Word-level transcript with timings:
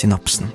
Synapsen. 0.00 0.46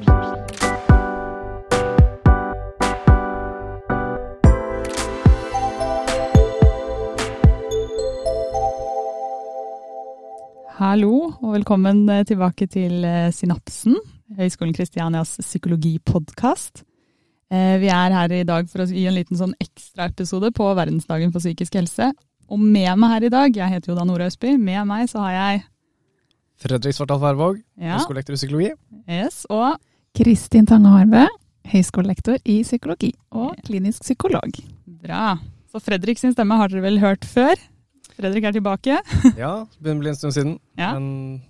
Hallo, 10.75 11.11
og 11.29 11.51
velkommen 11.53 12.07
eh, 12.09 12.23
tilbake 12.25 12.65
til 12.65 13.05
eh, 13.05 13.29
Synapsen, 13.29 13.99
Høgskolen 14.33 14.73
Kristianias 14.73 15.35
psykologipodkast. 15.43 16.81
Eh, 17.53 17.77
vi 17.83 17.93
er 17.93 18.17
her 18.17 18.33
i 18.33 18.41
dag 18.49 18.65
for 18.71 18.81
å 18.81 18.89
gi 18.89 19.05
en 19.05 19.19
liten 19.19 19.37
sånn 19.37 19.53
ekstraepisode 19.61 20.49
på 20.57 20.73
verdensdagen 20.73 21.29
for 21.29 21.43
psykisk 21.45 21.77
helse. 21.77 22.09
Og 22.49 22.57
med 22.57 22.97
meg 22.97 23.13
her 23.13 23.29
i 23.29 23.33
dag, 23.37 23.61
jeg 23.61 23.77
heter 23.77 23.93
jo 23.93 24.01
Dan 24.01 24.09
Ore 24.15 24.31
Østby, 24.31 24.57
med 24.57 24.89
meg 24.89 25.05
så 25.13 25.21
har 25.27 25.37
jeg 25.37 25.65
Fredrik 26.61 26.95
Svartdal 26.95 27.19
Færvåg, 27.19 27.57
ja, 27.77 27.95
høyskolelektor 27.97 28.33
i 28.35 28.39
psykologi. 28.39 28.69
yes, 29.11 29.45
og 29.51 29.75
Kristin 30.15 30.65
Tange 30.69 30.87
Harve, 30.93 31.25
høyskolelektor 31.67 32.37
i 32.45 32.61
psykologi 32.63 33.13
og 33.31 33.55
klinisk 33.65 34.01
psykolog. 34.05 34.51
bra. 35.03 35.37
Så 35.71 35.81
Fredrik 35.83 36.17
sin 36.21 36.31
stemme 36.33 36.55
har 36.55 36.67
dere 36.71 36.81
vel 36.85 36.99
hørt 36.99 37.25
før? 37.27 37.55
Fredrik 38.15 38.45
er 38.47 38.51
tilbake. 38.55 38.95
Ja, 39.37 39.65
det 39.65 39.81
begynner 39.83 39.99
å 39.99 40.03
bli 40.05 40.09
en 40.13 40.15
stund 40.15 40.33
siden, 40.37 40.59
Ja. 40.79 40.93
men 40.97 41.41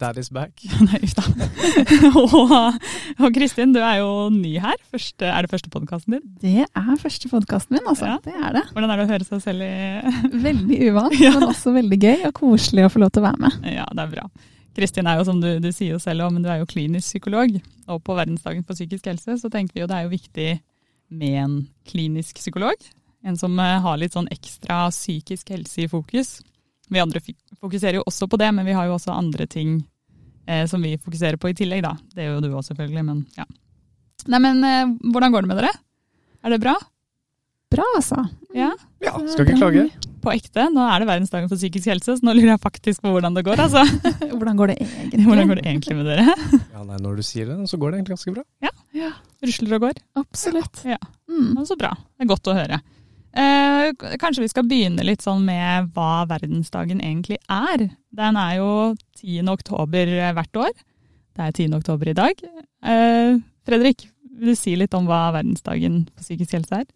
daddy's 0.00 0.30
back. 0.32 0.62
Nei, 0.86 0.98
uff 1.04 1.14
da. 1.18 1.24
og, 2.20 2.54
og 3.20 3.34
Kristin, 3.36 3.74
du 3.76 3.80
er 3.84 4.00
jo 4.00 4.28
ny 4.34 4.54
her. 4.62 4.76
Første, 4.92 5.28
er 5.28 5.46
det 5.46 5.52
første 5.52 5.70
podkasten 5.72 6.16
din? 6.16 6.24
Det 6.42 6.66
er 6.66 6.94
første 7.00 7.30
podkasten 7.32 7.76
min, 7.78 7.86
altså. 7.90 8.08
Ja. 8.14 8.18
Det 8.24 8.34
er 8.36 8.56
det. 8.58 8.64
Hvordan 8.72 8.94
er 8.94 9.00
det 9.02 9.06
å 9.08 9.12
høre 9.12 9.28
seg 9.28 9.42
selv 9.44 9.66
i 9.66 9.74
Veldig 10.48 10.80
uvant, 10.90 11.18
Ja. 11.20 11.34
men 11.36 11.48
også 11.50 11.74
veldig 11.76 12.00
gøy 12.00 12.24
og 12.30 12.34
koselig 12.40 12.86
å 12.88 12.92
få 12.94 13.04
lov 13.04 13.12
til 13.14 13.22
å 13.24 13.28
være 13.28 13.44
med. 13.46 13.60
Ja, 13.76 13.86
det 13.92 14.06
er 14.06 14.14
bra. 14.16 14.26
Kristin 14.76 15.08
er 15.10 15.18
jo 15.18 15.26
som 15.26 15.40
du, 15.42 15.48
du 15.60 15.70
sier 15.74 15.96
jo 15.96 16.00
selv 16.02 16.28
men 16.30 16.44
du 16.44 16.48
er 16.52 16.60
jo 16.62 16.68
klinisk 16.70 17.10
psykolog. 17.10 17.56
Og 17.90 18.02
på 18.06 18.16
verdensdagen 18.16 18.62
for 18.64 18.78
psykisk 18.78 19.08
helse 19.10 19.36
så 19.42 19.50
tenker 19.52 19.76
vi 19.76 19.82
jo 19.84 19.88
det 19.90 19.98
er 19.98 20.06
jo 20.06 20.12
viktig 20.14 20.48
med 21.10 21.36
en 21.42 21.56
klinisk 21.90 22.38
psykolog. 22.38 22.78
En 23.26 23.36
som 23.36 23.52
eh, 23.60 23.80
har 23.82 23.98
litt 24.00 24.14
sånn 24.16 24.30
ekstra 24.32 24.86
psykisk 24.94 25.50
helse 25.52 25.82
i 25.84 25.88
fokus. 25.90 26.38
Vi 26.90 27.02
andre 27.02 27.22
fokuserer 27.60 28.00
jo 28.00 28.04
også 28.08 28.28
på 28.30 28.38
det, 28.40 28.50
men 28.56 28.66
vi 28.66 28.74
har 28.76 28.88
jo 28.88 28.96
også 28.96 29.14
andre 29.14 29.46
ting 29.50 29.78
eh, 30.46 30.64
som 30.70 30.82
vi 30.82 30.96
fokuserer 30.98 31.38
på 31.40 31.52
i 31.52 31.56
tillegg, 31.56 31.84
da. 31.86 31.94
Det 32.14 32.24
er 32.24 32.32
jo 32.34 32.40
du 32.44 32.50
òg, 32.52 32.64
selvfølgelig, 32.66 33.04
men 33.06 33.24
ja. 33.38 33.46
Nei, 34.30 34.40
men 34.42 34.64
eh, 34.66 34.96
hvordan 35.12 35.32
går 35.32 35.46
det 35.46 35.52
med 35.52 35.62
dere? 35.62 35.74
Er 36.44 36.54
det 36.54 36.60
bra? 36.62 36.74
Bra, 37.70 37.84
altså. 37.94 38.24
Ja? 38.56 38.72
Ja, 38.98 39.12
skal 39.30 39.46
ikke 39.46 39.60
klage. 39.60 39.84
På 40.20 40.32
ekte? 40.34 40.66
Nå 40.74 40.82
er 40.82 41.00
det 41.00 41.06
verdensdagen 41.08 41.46
for 41.48 41.60
psykisk 41.60 41.86
helse, 41.92 42.16
så 42.18 42.26
nå 42.26 42.34
lurer 42.34 42.56
jeg 42.56 42.62
faktisk 42.64 43.04
på 43.04 43.12
hvordan 43.14 43.36
det 43.36 43.44
går, 43.46 43.62
altså. 43.62 43.84
Hvordan 44.40 44.58
går 44.58 44.72
det 44.72 44.76
egentlig? 44.82 45.22
Hvordan 45.28 45.48
går 45.52 45.60
det 45.60 45.66
egentlig 45.70 45.96
med 45.96 46.08
dere? 46.10 46.34
Ja, 46.74 46.82
nei, 46.82 46.98
Når 47.00 47.20
du 47.20 47.24
sier 47.24 47.46
det, 47.48 47.56
så 47.70 47.78
går 47.80 47.92
det 47.92 48.00
egentlig 48.00 48.16
ganske 48.18 48.34
bra. 48.34 48.44
Ja, 48.66 49.12
Rusler 49.46 49.76
og 49.78 49.84
går? 49.86 50.00
absolutt. 50.18 50.82
Ja. 50.84 50.98
Mm. 51.30 51.54
Ja, 51.60 51.64
Så 51.68 51.78
bra. 51.78 51.92
Det 51.94 52.26
er 52.26 52.32
godt 52.34 52.50
å 52.50 52.56
høre. 52.58 52.80
Eh, 53.30 53.92
kanskje 54.18 54.42
vi 54.42 54.50
skal 54.50 54.66
begynne 54.66 55.04
litt 55.06 55.22
sånn 55.22 55.44
med 55.46 55.92
hva 55.94 56.24
verdensdagen 56.30 57.02
egentlig 57.02 57.38
er. 57.46 57.90
Den 58.10 58.38
er 58.40 58.56
jo 58.58 58.70
10. 59.20 59.50
oktober 59.52 60.14
hvert 60.34 60.62
år. 60.66 60.72
Det 61.36 61.44
er 61.46 61.52
10. 61.54 61.76
oktober 61.78 62.10
i 62.10 62.16
dag. 62.18 62.42
Eh, 62.82 63.36
Fredrik, 63.66 64.08
vil 64.40 64.54
du 64.54 64.58
si 64.58 64.74
litt 64.78 64.94
om 64.98 65.06
hva 65.06 65.28
verdensdagen 65.36 66.02
for 66.14 66.26
psykisk 66.26 66.58
helse 66.58 66.82
er? 66.82 66.88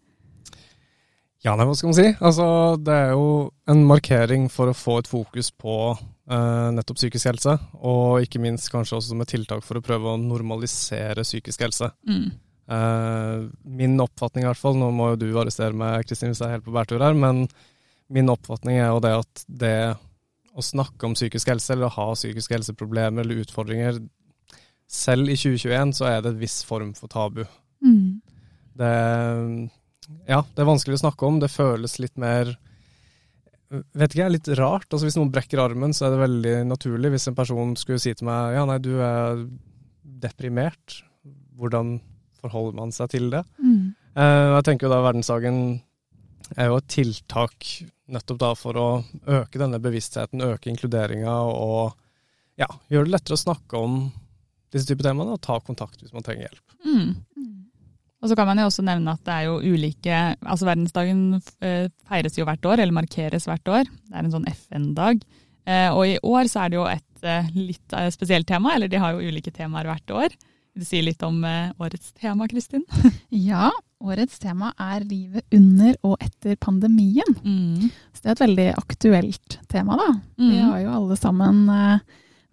Ja, 1.45 1.53
nei, 1.53 1.67
hva 1.69 1.75
skal 1.77 1.91
man 1.91 1.97
si? 1.97 2.07
Altså, 2.25 2.45
det 2.81 2.93
er 2.93 3.11
jo 3.13 3.25
en 3.69 3.83
markering 3.85 4.47
for 4.49 4.71
å 4.71 4.77
få 4.77 4.97
et 5.03 5.09
fokus 5.09 5.51
på 5.53 5.75
eh, 5.93 6.69
nettopp 6.73 6.97
psykisk 6.97 7.29
helse, 7.29 7.53
og 7.85 8.25
ikke 8.25 8.41
minst 8.41 8.71
kanskje 8.73 8.97
også 8.97 9.13
som 9.13 9.21
et 9.21 9.29
tiltak 9.29 9.61
for 9.65 9.77
å 9.77 9.83
prøve 9.85 10.15
å 10.15 10.17
normalisere 10.17 11.21
psykisk 11.21 11.67
helse. 11.67 11.91
Mm. 12.09 12.31
Eh, 12.65 13.45
min 13.63 13.99
oppfatning 14.01 14.45
i 14.45 14.49
hvert 14.49 14.61
fall, 14.61 14.77
nå 14.79 14.89
må 14.95 15.11
jo 15.13 15.21
du 15.21 15.27
arrestere 15.37 15.75
meg 15.77 16.07
Kristin 16.07 16.31
hvis 16.31 16.41
jeg 16.41 16.49
er 16.49 16.57
helt 16.57 16.65
på 16.65 16.73
bærtur 16.73 17.03
her, 17.03 17.13
men 17.17 17.45
min 18.13 18.29
oppfatning 18.33 18.79
er 18.79 18.89
jo 18.89 19.01
det 19.03 19.13
at 19.19 19.45
det 19.45 19.77
å 20.55 20.63
snakke 20.63 21.05
om 21.05 21.15
psykisk 21.17 21.51
helse, 21.51 21.73
eller 21.73 21.89
å 21.89 21.95
ha 21.97 22.11
psykiske 22.15 22.55
helseproblemer 22.55 23.25
eller 23.25 23.43
utfordringer, 23.43 23.99
selv 24.89 25.29
i 25.29 25.37
2021 25.37 25.95
så 25.97 26.07
er 26.09 26.21
det 26.23 26.31
en 26.31 26.41
viss 26.41 26.61
form 26.65 26.93
for 26.97 27.11
tabu. 27.11 27.43
Mm. 27.83 28.21
Det, 28.77 28.93
ja, 30.29 30.39
det 30.45 30.61
er 30.61 30.69
vanskelig 30.69 30.99
å 30.99 31.03
snakke 31.05 31.27
om. 31.27 31.41
Det 31.41 31.51
føles 31.51 31.99
litt 32.01 32.15
mer 32.21 32.55
Vet 33.97 34.13
ikke, 34.13 34.27
litt 34.29 34.47
rart. 34.59 34.85
Altså 34.93 35.07
Hvis 35.07 35.15
noen 35.17 35.31
brekker 35.33 35.59
armen, 35.59 35.91
så 35.91 36.05
er 36.05 36.13
det 36.13 36.21
veldig 36.21 36.51
naturlig. 36.69 37.09
Hvis 37.15 37.25
en 37.31 37.35
person 37.35 37.73
skulle 37.79 37.99
si 37.99 38.13
til 38.15 38.27
meg 38.29 38.53
ja, 38.55 38.61
nei, 38.69 38.77
du 38.79 38.93
er 39.03 39.41
deprimert, 40.21 40.99
hvordan 41.57 41.97
forholder 42.43 42.79
man 42.79 42.93
seg 42.95 43.11
til 43.13 43.29
det? 43.33 43.43
Mm. 43.59 43.93
Eh, 44.15 44.47
jeg 44.55 44.65
tenker 44.67 44.87
jo 44.87 44.93
da 44.93 45.03
verdensdagen 45.03 45.59
er 46.55 46.69
jo 46.69 46.79
et 46.79 46.89
tiltak 46.91 47.69
nettopp 48.11 48.41
da 48.41 48.51
for 48.57 48.77
å 48.77 48.87
øke 49.39 49.59
denne 49.59 49.81
bevisstheten, 49.81 50.43
øke 50.45 50.69
inkluderinga 50.69 51.33
og 51.49 51.95
ja, 52.59 52.67
gjøre 52.91 53.09
det 53.09 53.15
lettere 53.17 53.37
å 53.37 53.41
snakke 53.41 53.81
om 53.81 54.03
disse 54.73 54.87
typer 54.87 55.09
temaene 55.09 55.35
og 55.35 55.41
ta 55.43 55.57
kontakt 55.63 56.01
hvis 56.01 56.13
man 56.15 56.25
trenger 56.25 56.47
hjelp. 56.47 56.75
Mm. 56.85 57.09
Og 58.23 58.31
så 58.31 58.37
kan 58.37 58.47
man 58.49 58.61
jo 58.61 58.69
også 58.69 58.85
nevne 58.85 59.13
at 59.13 59.25
det 59.27 59.33
er 59.35 59.43
jo 59.45 59.57
ulike 59.61 60.19
Altså 60.39 60.65
verdensdagen 60.65 61.19
eh, 61.65 61.91
feires 62.09 62.37
jo 62.39 62.45
hvert 62.47 62.63
år, 62.65 62.81
eller 62.81 62.95
markeres 62.95 63.45
hvert 63.49 63.69
år. 63.69 63.89
Det 63.89 64.15
er 64.15 64.23
en 64.23 64.33
sånn 64.33 64.47
FN-dag. 64.49 65.21
Eh, 65.65 65.89
og 65.91 66.07
i 66.09 66.15
år 66.25 66.49
så 66.49 66.63
er 66.63 66.71
det 66.71 66.79
jo 66.79 66.87
et 66.89 67.03
litt 67.57 67.95
spesielt 68.13 68.45
tema, 68.45 68.75
eller 68.75 68.89
de 68.91 68.99
har 69.01 69.15
jo 69.15 69.29
ulike 69.31 69.53
temaer 69.53 69.87
hvert 69.89 70.11
år. 70.13 70.35
Vil 70.75 70.83
du 70.83 70.85
si 70.89 70.99
litt 71.01 71.21
om 71.23 71.37
eh, 71.47 71.69
årets 71.79 72.11
tema, 72.19 72.47
Kristin? 72.51 72.83
Ja, 73.29 73.69
årets 74.03 74.39
tema 74.43 74.73
er 74.77 75.05
livet 75.07 75.45
under 75.55 75.95
og 76.03 76.17
etter 76.23 76.57
pandemien. 76.59 77.31
Mm. 77.45 77.87
Så 78.11 78.21
det 78.25 78.29
er 78.29 78.35
et 78.35 78.43
veldig 78.43 78.65
aktuelt 78.81 79.57
tema, 79.71 79.95
da. 80.01 80.09
Vi 80.35 80.49
Mm. 80.59 80.65
har 80.69 80.79
jo 80.83 80.91
alle 80.97 81.15
sammen 81.17 81.61
eh, 81.71 81.99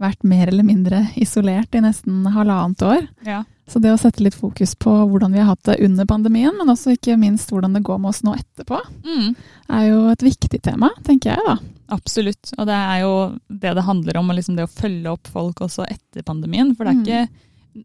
vært 0.03 0.23
mer 0.25 0.47
eller 0.53 0.63
mindre 0.67 1.03
isolert 1.19 1.75
i 1.75 1.83
nesten 1.83 2.23
halvannet 2.31 2.83
år. 2.87 3.09
Ja. 3.27 3.43
Så 3.67 3.81
det 3.83 3.91
å 3.95 3.99
sette 3.99 4.23
litt 4.23 4.35
fokus 4.39 4.75
på 4.79 4.91
hvordan 5.09 5.33
vi 5.35 5.39
har 5.43 5.51
hatt 5.53 5.63
det 5.67 5.81
under 5.83 6.07
pandemien, 6.07 6.55
men 6.59 6.71
også 6.71 6.95
ikke 6.97 7.19
minst 7.19 7.51
hvordan 7.51 7.75
det 7.75 7.83
går 7.87 7.99
med 8.03 8.11
oss 8.15 8.23
nå 8.23 8.35
etterpå, 8.39 8.79
Mm. 9.03 9.35
er 9.69 9.85
jo 9.89 10.09
et 10.15 10.23
viktig 10.23 10.63
tema, 10.63 10.91
tenker 11.03 11.35
jeg 11.35 11.43
da. 11.47 11.59
Absolutt. 11.91 12.55
Og 12.59 12.67
det 12.71 12.75
er 12.79 13.01
jo 13.03 13.13
det 13.51 13.75
det 13.75 13.85
handler 13.85 14.17
om, 14.19 14.31
og 14.31 14.37
liksom 14.39 14.55
det 14.57 14.65
å 14.69 14.71
følge 14.71 15.11
opp 15.11 15.27
folk 15.27 15.57
også 15.67 15.87
etter 15.91 16.23
pandemien. 16.23 16.75
For 16.77 16.85
det 16.85 16.93
er 16.93 16.99
Mm. 16.99 17.05
ikke 17.07 17.29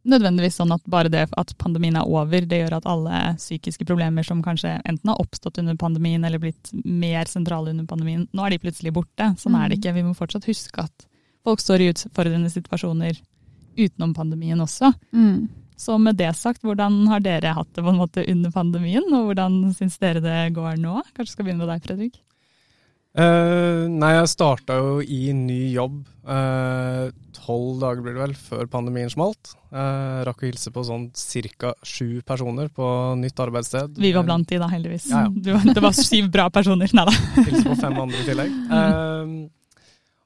nødvendigvis 0.08 0.58
sånn 0.60 0.74
at 0.76 0.84
bare 0.90 1.12
det 1.12 1.26
at 1.38 1.54
pandemien 1.58 1.96
er 2.00 2.08
over, 2.08 2.42
det 2.46 2.60
gjør 2.62 2.78
at 2.80 2.88
alle 2.90 3.20
psykiske 3.38 3.86
problemer 3.88 4.26
som 4.28 4.42
kanskje 4.44 4.76
enten 4.84 5.12
har 5.12 5.22
oppstått 5.22 5.60
under 5.62 5.78
pandemien 5.80 6.24
eller 6.28 6.42
blitt 6.44 6.72
mer 6.84 7.26
sentrale 7.32 7.72
under 7.72 7.88
pandemien, 7.90 8.28
nå 8.34 8.46
er 8.46 8.56
de 8.56 8.64
plutselig 8.66 8.94
borte. 8.94 9.32
Sånn 9.40 9.56
er 9.56 9.70
det 9.70 9.78
Mm. 9.78 9.82
ikke. 9.82 9.94
Vi 9.94 10.04
må 10.04 10.16
fortsatt 10.16 10.46
huske 10.46 10.84
at 10.84 11.08
folk 11.44 11.60
står 11.60 11.82
i 11.82 11.92
utfordrende 11.94 12.52
situasjoner 12.52 13.20
utenom 13.78 14.14
pandemien 14.14 14.60
også. 14.60 14.94
Mm. 15.14 15.48
Så 15.78 16.00
med 16.02 16.18
det 16.18 16.36
sagt, 16.36 16.64
hvordan 16.64 17.08
har 17.08 17.20
dere 17.20 17.54
hatt 17.54 17.72
det 17.74 17.84
på 17.84 17.90
en 17.90 18.00
måte 18.02 18.28
under 18.28 18.50
pandemien, 18.52 19.04
og 19.14 19.28
hvordan 19.30 19.74
syns 19.78 20.00
dere 20.00 20.20
det 20.20 20.54
går 20.56 20.78
nå? 20.82 21.02
Kanskje 21.14 21.32
skal 21.36 21.46
begynne 21.46 21.66
med 21.66 21.70
deg, 21.70 21.84
Fredrik? 21.86 22.16
Eh, 23.18 23.84
nei, 23.90 24.12
jeg 24.14 24.30
starta 24.30 24.78
jo 24.78 25.00
i 25.02 25.34
ny 25.34 25.62
jobb 25.74 26.04
tolv 26.28 27.16
tolv 27.48 27.80
dager 27.80 28.04
blir 28.04 28.16
det 28.18 28.24
vel, 28.26 28.34
før 28.36 28.68
pandemien 28.72 29.12
smalt. 29.12 29.54
Uh, 29.72 30.24
rakk 30.28 30.44
å 30.44 30.48
hilse 30.50 30.72
på 30.74 30.84
sånn 30.84 31.10
ca. 31.14 31.74
sju 31.80 32.22
personer 32.28 32.68
på 32.74 32.88
nytt 33.20 33.40
arbeidssted. 33.40 33.96
Vi 34.00 34.12
var 34.16 34.26
blant 34.28 34.50
de 34.50 34.60
da, 34.60 34.68
heldigvis. 34.72 35.08
Ja, 35.12 35.26
ja. 35.28 35.32
Du, 35.32 35.54
det 35.72 35.84
var 35.84 35.96
syv 35.96 36.28
bra 36.34 36.50
personer. 36.52 36.92
Nei 36.92 37.06
da. 37.08 37.16
Hilse 37.38 37.64
på 37.70 37.78
fem 37.80 38.02
andre 38.04 38.20
i 38.20 38.28
tillegg. 38.28 38.58
Uh, 38.68 39.48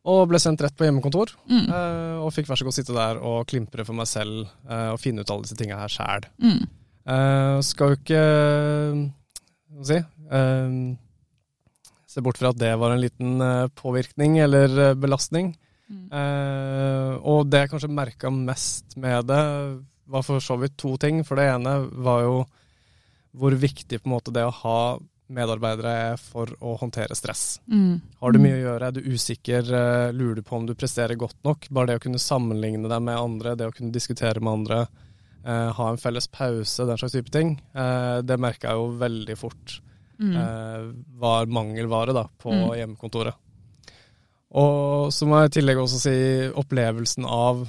og 0.09 0.23
ble 0.31 0.39
sendt 0.41 0.63
rett 0.65 0.73
på 0.77 0.87
hjemmekontor. 0.87 1.29
Mm. 1.45 1.65
eh, 1.69 2.15
og 2.25 2.31
fikk 2.33 2.47
vær 2.49 2.57
så 2.57 2.65
god 2.65 2.73
sitte 2.73 2.95
der 2.95 3.19
og 3.21 3.43
klimpre 3.49 3.85
for 3.85 3.97
meg 3.97 4.09
selv 4.09 4.47
eh, 4.65 4.89
og 4.89 4.97
finne 5.01 5.21
ut 5.21 5.29
alle 5.33 5.45
disse 5.45 5.57
tinga 5.59 5.77
her 5.77 5.93
sjæl. 5.93 6.25
Mm. 6.41 6.63
Eh, 7.05 7.57
skal 7.65 7.93
jo 7.93 7.99
ikke 7.99 8.23
Hva 8.23 9.85
skal 9.85 9.93
jeg 9.93 10.01
si 10.01 10.01
eh, 10.37 10.73
Se 12.11 12.23
bort 12.23 12.39
fra 12.41 12.51
at 12.51 12.59
det 12.59 12.73
var 12.79 12.91
en 12.91 13.03
liten 13.03 13.39
eh, 13.43 13.67
påvirkning 13.79 14.39
eller 14.43 14.73
eh, 14.89 14.97
belastning. 14.99 15.53
Mm. 15.91 16.07
Eh, 16.11 17.13
og 17.27 17.47
det 17.47 17.63
jeg 17.63 17.71
kanskje 17.71 17.91
merka 17.91 18.31
mest 18.33 18.97
med 18.99 19.29
det, 19.31 19.43
var 20.11 20.25
for 20.27 20.43
så 20.43 20.57
vidt 20.59 20.75
to 20.79 20.97
ting. 20.99 21.21
For 21.27 21.39
det 21.39 21.47
ene 21.53 21.77
var 22.03 22.25
jo 22.25 22.35
hvor 23.39 23.55
viktig 23.55 24.01
på 24.01 24.09
en 24.09 24.15
måte 24.17 24.33
det 24.35 24.43
å 24.43 24.57
ha 24.63 24.81
medarbeidere 25.31 25.91
er 26.11 26.17
for 26.19 26.49
å 26.59 26.73
håndtere 26.81 27.15
stress. 27.15 27.61
Mm. 27.71 28.01
Har 28.19 28.33
du 28.33 28.39
mye 28.43 28.57
å 28.57 28.63
gjøre, 28.65 28.89
er 28.89 28.97
du 28.97 29.13
usikker, 29.13 29.69
eh, 29.77 30.09
lurer 30.11 30.41
du 30.41 30.43
på 30.43 30.57
om 30.57 30.65
du 30.67 30.73
presterer 30.75 31.15
godt 31.19 31.39
nok. 31.47 31.69
Bare 31.71 31.93
det 31.93 32.01
å 32.01 32.03
kunne 32.03 32.19
sammenligne 32.19 32.91
deg 32.91 33.05
med 33.05 33.15
andre, 33.15 33.55
det 33.55 33.69
å 33.69 33.75
kunne 33.75 33.95
diskutere 33.95 34.43
med 34.43 34.51
andre, 34.51 34.81
eh, 35.45 35.69
ha 35.77 35.87
en 35.89 36.01
felles 36.01 36.27
pause, 36.27 36.85
den 36.85 36.99
slags 36.99 37.15
type 37.15 37.31
ting, 37.31 37.61
eh, 37.73 38.19
det 38.21 38.39
merka 38.39 38.67
jeg 38.67 38.81
jo 38.81 38.99
veldig 38.99 39.37
fort 39.37 39.79
Mm. 40.21 40.35
eh, 40.37 40.83
var 41.17 41.45
mangelvare 41.49 42.13
da, 42.13 42.27
på 42.37 42.51
Mm. 42.53 42.75
hjemmekontoret. 42.77 43.33
Og 44.51 45.11
så 45.15 45.25
må 45.27 45.39
jeg 45.41 45.49
i 45.51 45.55
tillegg 45.59 45.79
også 45.79 45.99
si 46.03 46.15
opplevelsen 46.59 47.25
av 47.25 47.63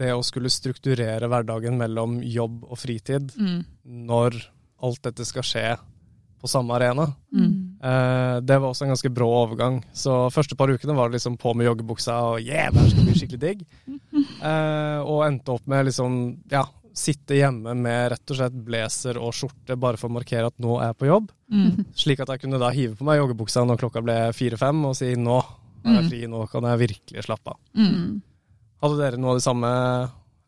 det 0.00 0.12
å 0.14 0.22
skulle 0.24 0.48
strukturere 0.52 1.28
hverdagen 1.28 1.76
mellom 1.76 2.20
jobb 2.22 2.62
og 2.70 2.78
fritid 2.78 3.32
Mm. 3.36 3.64
når 3.84 4.38
alt 4.82 5.02
dette 5.02 5.26
skal 5.26 5.42
skje 5.42 5.78
på 6.40 6.48
samme 6.48 6.70
arena, 6.72 7.04
Mm. 7.34 7.76
eh, 7.82 8.40
det 8.40 8.56
var 8.60 8.70
også 8.70 8.82
en 8.86 8.94
ganske 8.94 9.12
brå 9.12 9.28
overgang. 9.44 9.82
Så 9.92 10.30
første 10.32 10.56
par 10.56 10.68
ukene 10.68 10.94
var 10.96 11.10
det 11.10 11.20
liksom 11.20 11.36
på 11.36 11.54
med 11.54 11.66
joggebuksa 11.66 12.14
og 12.32 12.40
yeah, 12.40 12.70
det 12.70 12.80
her 12.80 12.88
skal 12.88 13.04
bli 13.04 13.14
skikkelig 13.14 13.40
digg. 13.40 13.66
Eh, 14.42 14.98
og 15.04 15.26
endte 15.26 15.52
opp 15.52 15.66
med 15.68 15.84
liksom, 15.84 16.38
ja, 16.50 16.62
sitte 16.96 17.36
hjemme 17.38 17.74
med 17.78 18.10
rett 18.12 18.32
og 18.32 18.38
slett 18.40 18.56
blazer 18.66 19.18
og 19.20 19.32
skjorte 19.36 19.76
bare 19.78 19.96
for 20.00 20.10
å 20.10 20.16
markere 20.18 20.48
at 20.50 20.56
nå 20.58 20.78
er 20.80 20.90
jeg 20.90 20.98
på 21.02 21.08
jobb. 21.10 21.28
Mm. 21.52 21.84
Slik 21.94 22.20
at 22.24 22.32
jeg 22.34 22.42
kunne 22.44 22.58
da 22.62 22.70
hive 22.74 22.96
på 22.98 23.06
meg 23.06 23.20
joggebuksa 23.20 23.62
når 23.66 23.78
klokka 23.84 24.02
ble 24.04 24.18
fire-fem 24.36 24.84
og 24.90 24.96
si 24.98 25.14
nå 25.16 25.38
er 25.40 25.46
jeg 25.46 26.02
Mm. 26.04 26.08
fri, 26.10 26.18
nå 26.28 26.42
kan 26.52 26.66
jeg 26.68 26.78
virkelig 26.82 27.22
slappe 27.24 27.54
av. 27.54 27.56
Mm. 27.72 28.18
Hadde 28.82 28.98
dere 29.00 29.16
noe 29.16 29.30
av 29.32 29.38
de 29.38 29.44
samme 29.46 29.70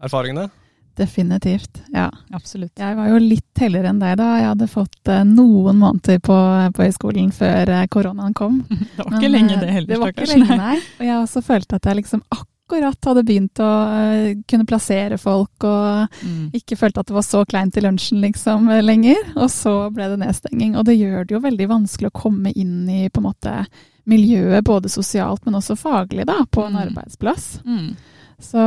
erfaringene? 0.04 0.50
Definitivt. 0.94 1.80
Ja. 1.94 2.10
Absolutt. 2.36 2.72
Jeg 2.76 2.96
var 2.98 3.08
jo 3.08 3.16
litt 3.22 3.56
heldigere 3.62 3.88
enn 3.94 4.00
deg 4.02 4.18
da. 4.20 4.26
Jeg 4.42 4.48
hadde 4.50 4.68
fått 4.68 5.08
eh, 5.08 5.22
noen 5.24 5.78
måneder 5.80 6.18
på, 6.20 6.36
på 6.76 6.84
høyskolen 6.84 7.32
før 7.32 7.72
eh, 7.78 7.86
koronaen 7.88 8.34
kom. 8.36 8.58
Det 8.68 9.00
var 9.00 9.08
Men, 9.14 9.18
ikke 9.22 9.30
lenge 9.32 9.54
eh, 9.56 9.60
det 9.62 9.70
heller, 9.72 9.88
Det 9.94 10.00
var 10.02 10.12
ikke 10.12 10.28
lenge, 10.34 10.58
nei. 10.66 10.76
Og 11.00 11.06
jeg 11.08 11.16
også 11.22 11.42
følte 11.48 11.80
at 11.80 11.88
jeg 11.88 12.00
liksom 12.02 12.24
akkurat 12.28 12.48
hadde 12.70 13.22
begynt 13.26 13.60
å 13.60 13.70
eh, 13.92 14.34
kunne 14.48 14.66
plassere 14.66 15.18
folk, 15.18 15.64
og 15.64 16.08
Mm. 16.22 16.50
ikke 16.54 16.76
følte 16.78 17.00
at 17.00 17.06
det 17.06 17.14
var 17.14 17.22
så 17.22 17.44
kleint 17.46 17.76
i 17.76 17.80
lunsjen 17.80 18.20
liksom 18.20 18.68
eh, 18.70 18.82
lenger. 18.82 19.16
Og 19.36 19.50
så 19.50 19.90
ble 19.92 20.08
det 20.08 20.18
nedstenging. 20.20 20.76
Og 20.76 20.84
det 20.84 20.96
gjør 20.98 21.26
det 21.26 21.34
jo 21.34 21.40
veldig 21.40 21.68
vanskelig 21.68 22.10
å 22.10 22.20
komme 22.22 22.52
inn 22.54 22.88
i 22.88 23.08
på 23.08 23.18
en 23.20 23.28
måte 23.32 23.66
miljøet, 24.06 24.64
både 24.64 24.88
sosialt, 24.88 25.44
men 25.46 25.54
også 25.54 25.76
faglig, 25.78 26.26
da, 26.26 26.44
på 26.50 26.64
en 26.66 26.72
Mm. 26.74 26.88
arbeidsplass. 26.88 27.60
Mm. 27.64 27.96
Så, 28.42 28.58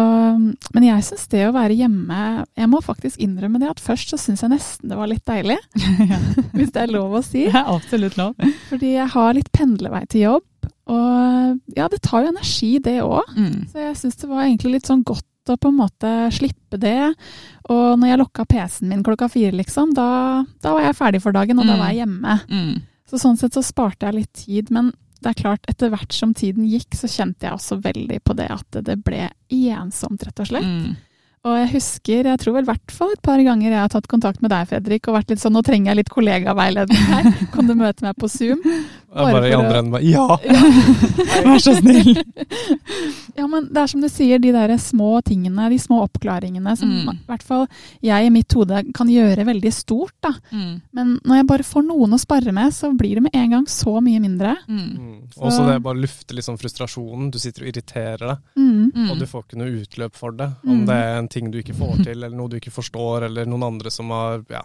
men 0.73 0.83
jeg 0.83 1.03
syns 1.03 1.27
det 1.27 1.41
å 1.49 1.51
være 1.51 1.75
hjemme 1.75 2.45
Jeg 2.55 2.69
må 2.71 2.79
faktisk 2.81 3.17
innrømme 3.19 3.59
det 3.59 3.67
at 3.73 3.81
først 3.83 4.07
så 4.13 4.17
syns 4.17 4.39
jeg 4.41 4.49
nesten 4.53 4.87
det 4.87 4.95
var 4.95 5.07
litt 5.11 5.25
deilig. 5.27 5.57
Hvis 6.55 6.71
det 6.71 6.81
er 6.85 6.93
lov 6.95 7.11
å 7.19 7.21
si. 7.25 7.43
Det 7.49 7.55
er 7.59 7.67
absolutt 7.75 8.15
lov. 8.15 8.35
Fordi 8.69 8.93
jeg 8.95 9.07
har 9.11 9.33
litt 9.35 9.51
pendlevei 9.51 10.05
til 10.07 10.21
jobb. 10.21 10.45
Og 10.87 11.59
ja, 11.77 11.87
det 11.91 12.01
tar 12.05 12.23
jo 12.25 12.31
energi, 12.33 12.79
det 12.83 12.97
òg. 13.03 13.23
Mm. 13.37 13.67
Så 13.71 13.79
jeg 13.83 13.95
syns 14.01 14.19
det 14.21 14.29
var 14.29 14.43
egentlig 14.45 14.71
litt 14.77 14.89
sånn 14.89 15.03
godt 15.07 15.23
å 15.53 15.57
på 15.61 15.69
en 15.69 15.77
måte 15.77 16.11
slippe 16.33 16.79
det. 16.81 17.13
Og 17.69 17.99
når 18.01 18.07
jeg 18.11 18.19
lokka 18.23 18.45
PC-en 18.49 18.89
min 18.89 19.03
klokka 19.05 19.27
fire, 19.29 19.51
liksom, 19.53 19.93
da, 19.93 20.43
da 20.63 20.73
var 20.73 20.87
jeg 20.87 20.97
ferdig 20.97 21.21
for 21.21 21.31
dagen, 21.37 21.59
og 21.61 21.67
da 21.69 21.75
Mm. 21.75 21.79
var 21.79 21.91
jeg 21.93 21.99
hjemme. 22.01 22.39
Mm. 22.49 22.81
Så 23.09 23.19
sånn 23.21 23.37
sett 23.37 23.53
så 23.53 23.61
sparte 23.63 24.07
jeg 24.09 24.15
litt 24.15 24.33
tid. 24.33 24.71
Men 24.73 24.91
det 25.21 25.31
er 25.31 25.41
klart, 25.43 25.61
etter 25.69 25.89
hvert 25.93 26.11
som 26.13 26.33
tiden 26.33 26.65
gikk, 26.69 26.93
så 26.97 27.05
kjente 27.09 27.45
jeg 27.45 27.53
også 27.53 27.77
veldig 27.81 28.19
på 28.25 28.35
det 28.35 28.49
at 28.51 28.79
det 28.85 28.97
ble 29.05 29.29
ensomt, 29.53 30.25
rett 30.25 30.39
og 30.41 30.47
slett. 30.49 30.97
Mm. 31.45 31.51
Og 31.51 31.57
jeg 31.59 31.69
husker, 31.75 32.25
jeg 32.25 32.39
tror 32.41 32.53
vel 32.57 32.63
i 32.65 32.71
hvert 32.71 32.91
fall 32.91 33.11
et 33.13 33.21
par 33.21 33.37
ganger 33.45 33.69
jeg 33.69 33.77
har 33.79 33.89
tatt 33.93 34.07
kontakt 34.09 34.41
med 34.41 34.49
deg, 34.49 34.65
Fredrik, 34.67 35.07
og 35.07 35.13
vært 35.19 35.29
litt 35.29 35.39
sånn 35.43 35.53
nå 35.53 35.61
trenger 35.61 35.91
jeg 35.91 35.99
litt 36.01 36.09
kollegaveiledning 36.09 37.05
her. 37.11 37.27
Kan 37.53 37.67
du 37.69 37.75
møte 37.77 38.01
meg 38.07 38.15
på 38.17 38.27
Zoom? 38.33 38.63
Bare 39.15 39.31
bare 39.37 39.47
i 39.47 39.53
andre 39.55 39.77
enden 39.79 39.93
bare 39.93 40.03
ja! 40.15 40.25
Vær 41.45 41.61
så 41.63 41.75
snill. 41.77 42.17
Ja, 43.35 43.43
men 43.51 43.65
det 43.67 43.81
er 43.81 43.89
som 43.91 43.99
du 43.99 44.07
sier, 44.07 44.39
de 44.39 44.51
der 44.55 44.71
små 44.79 45.17
tingene, 45.27 45.65
de 45.69 45.75
små 45.81 45.97
oppklaringene, 46.05 46.71
som 46.79 46.87
Mm. 46.95 47.09
i 47.17 47.27
hvert 47.27 47.43
fall 47.43 47.65
jeg 48.05 48.27
i 48.27 48.31
mitt 48.31 48.53
hode 48.55 48.77
kan 48.95 49.09
gjøre 49.11 49.43
veldig 49.47 49.71
stort, 49.75 50.13
da. 50.23 50.31
Mm. 50.55 50.77
Men 50.95 51.09
når 51.25 51.35
jeg 51.41 51.47
bare 51.49 51.65
får 51.67 51.83
noen 51.83 52.15
å 52.15 52.19
spare 52.21 52.53
med, 52.55 52.71
så 52.71 52.93
blir 52.95 53.15
det 53.19 53.23
med 53.25 53.35
en 53.35 53.49
gang 53.57 53.65
så 53.67 53.97
mye 54.03 54.21
mindre. 54.23 54.53
Mm. 54.69 55.27
Og 55.35 55.51
så 55.51 55.65
det 55.67 55.81
bare 55.83 55.99
lufter 55.99 56.39
sånn 56.45 56.59
frustrasjonen. 56.61 57.27
Du 57.33 57.39
sitter 57.43 57.65
og 57.65 57.73
irriterer 57.73 58.23
deg, 58.23 58.37
Mm. 58.55 58.91
Mm. 58.95 59.09
og 59.11 59.19
du 59.19 59.25
får 59.27 59.43
ikke 59.43 59.59
noe 59.59 59.75
utløp 59.83 60.15
for 60.15 60.31
det. 60.31 60.49
Om 60.65 60.79
Mm. 60.79 60.85
det 60.87 60.95
er 60.95 61.17
en 61.19 61.27
ting 61.35 61.51
du 61.53 61.59
ikke 61.61 61.75
får 61.77 62.01
til, 62.07 62.17
eller 62.17 62.35
noe 62.39 62.49
du 62.51 62.57
ikke 62.57 62.73
forstår, 62.73 63.27
eller 63.29 63.45
noen 63.51 63.67
andre 63.69 63.91
som 63.93 64.09
har 64.15 64.41
ja, 64.51 64.63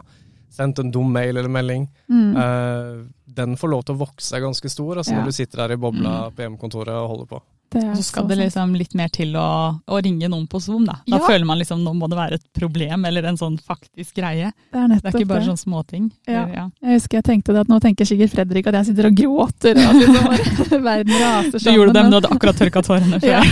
sendt 0.50 0.80
en 0.82 0.90
dum 0.94 1.10
mail 1.14 1.36
eller 1.36 1.50
melding. 1.52 1.84
Mm. 2.10 2.30
Eh, 2.40 3.06
den 3.40 3.54
får 3.60 3.70
lov 3.74 3.84
til 3.86 3.94
å 3.98 4.00
vokse 4.06 4.32
seg 4.32 4.42
ganske 4.46 4.70
stor 4.72 4.98
altså, 5.02 5.12
Ja. 5.14 5.20
når 5.20 5.30
du 5.30 5.36
sitter 5.36 5.64
der 5.66 5.76
i 5.76 5.80
bobla 5.84 6.14
Mm. 6.30 6.34
på 6.34 6.42
hjemmekontoret 6.46 6.96
og 6.96 7.08
holder 7.12 7.28
på. 7.36 7.42
Det 7.70 7.82
er 7.84 7.90
Og 7.92 7.96
så 8.00 8.02
skal 8.02 8.24
så 8.24 8.28
det 8.32 8.36
liksom 8.40 8.72
litt 8.74 8.94
mer 8.98 9.08
til 9.14 9.36
å, 9.38 9.78
å 9.86 10.00
ringe 10.02 10.26
noen 10.28 10.48
på 10.50 10.58
Zoom, 10.60 10.84
da. 10.88 10.96
Da 11.06 11.18
Ja. 11.18 11.26
føler 11.26 11.46
man 11.46 11.58
liksom 11.60 11.84
nå 11.84 11.92
må 11.94 12.08
det 12.10 12.16
være 12.18 12.34
et 12.40 12.46
problem 12.52 13.04
eller 13.06 13.22
en 13.30 13.36
sånn 13.38 13.58
faktisk 13.62 14.14
greie. 14.16 14.52
Det 14.72 14.80
er 14.80 14.88
Det 14.88 15.04
er 15.04 15.18
ikke 15.20 15.28
bare 15.30 15.44
sånne 15.46 15.54
sånn 15.54 15.64
småting. 15.70 16.10
Ja. 16.26 16.46
Ja. 16.50 16.64
Jeg 16.82 16.98
husker 17.00 17.18
jeg 17.20 17.24
tenkte 17.24 17.52
det 17.54 17.60
at 17.60 17.68
nå 17.70 17.78
tenker 17.80 18.04
sikkert 18.04 18.30
Fredrik 18.34 18.66
at 18.66 18.74
jeg 18.80 18.86
sitter 18.90 19.06
og 19.06 19.14
gråter, 19.14 19.78
og 19.78 19.86
at 19.86 19.94
liksom, 20.02 20.82
verden 20.90 21.14
raser 21.22 21.58
Du 21.62 21.70
gjorde 21.70 21.92
det, 21.94 22.02
men 22.02 22.10
du 22.10 22.16
hadde 22.18 22.32
akkurat 22.34 22.56
tørka 22.58 22.82
tårene 22.82 23.20
før. 23.22 23.28
Ja. 23.28 23.42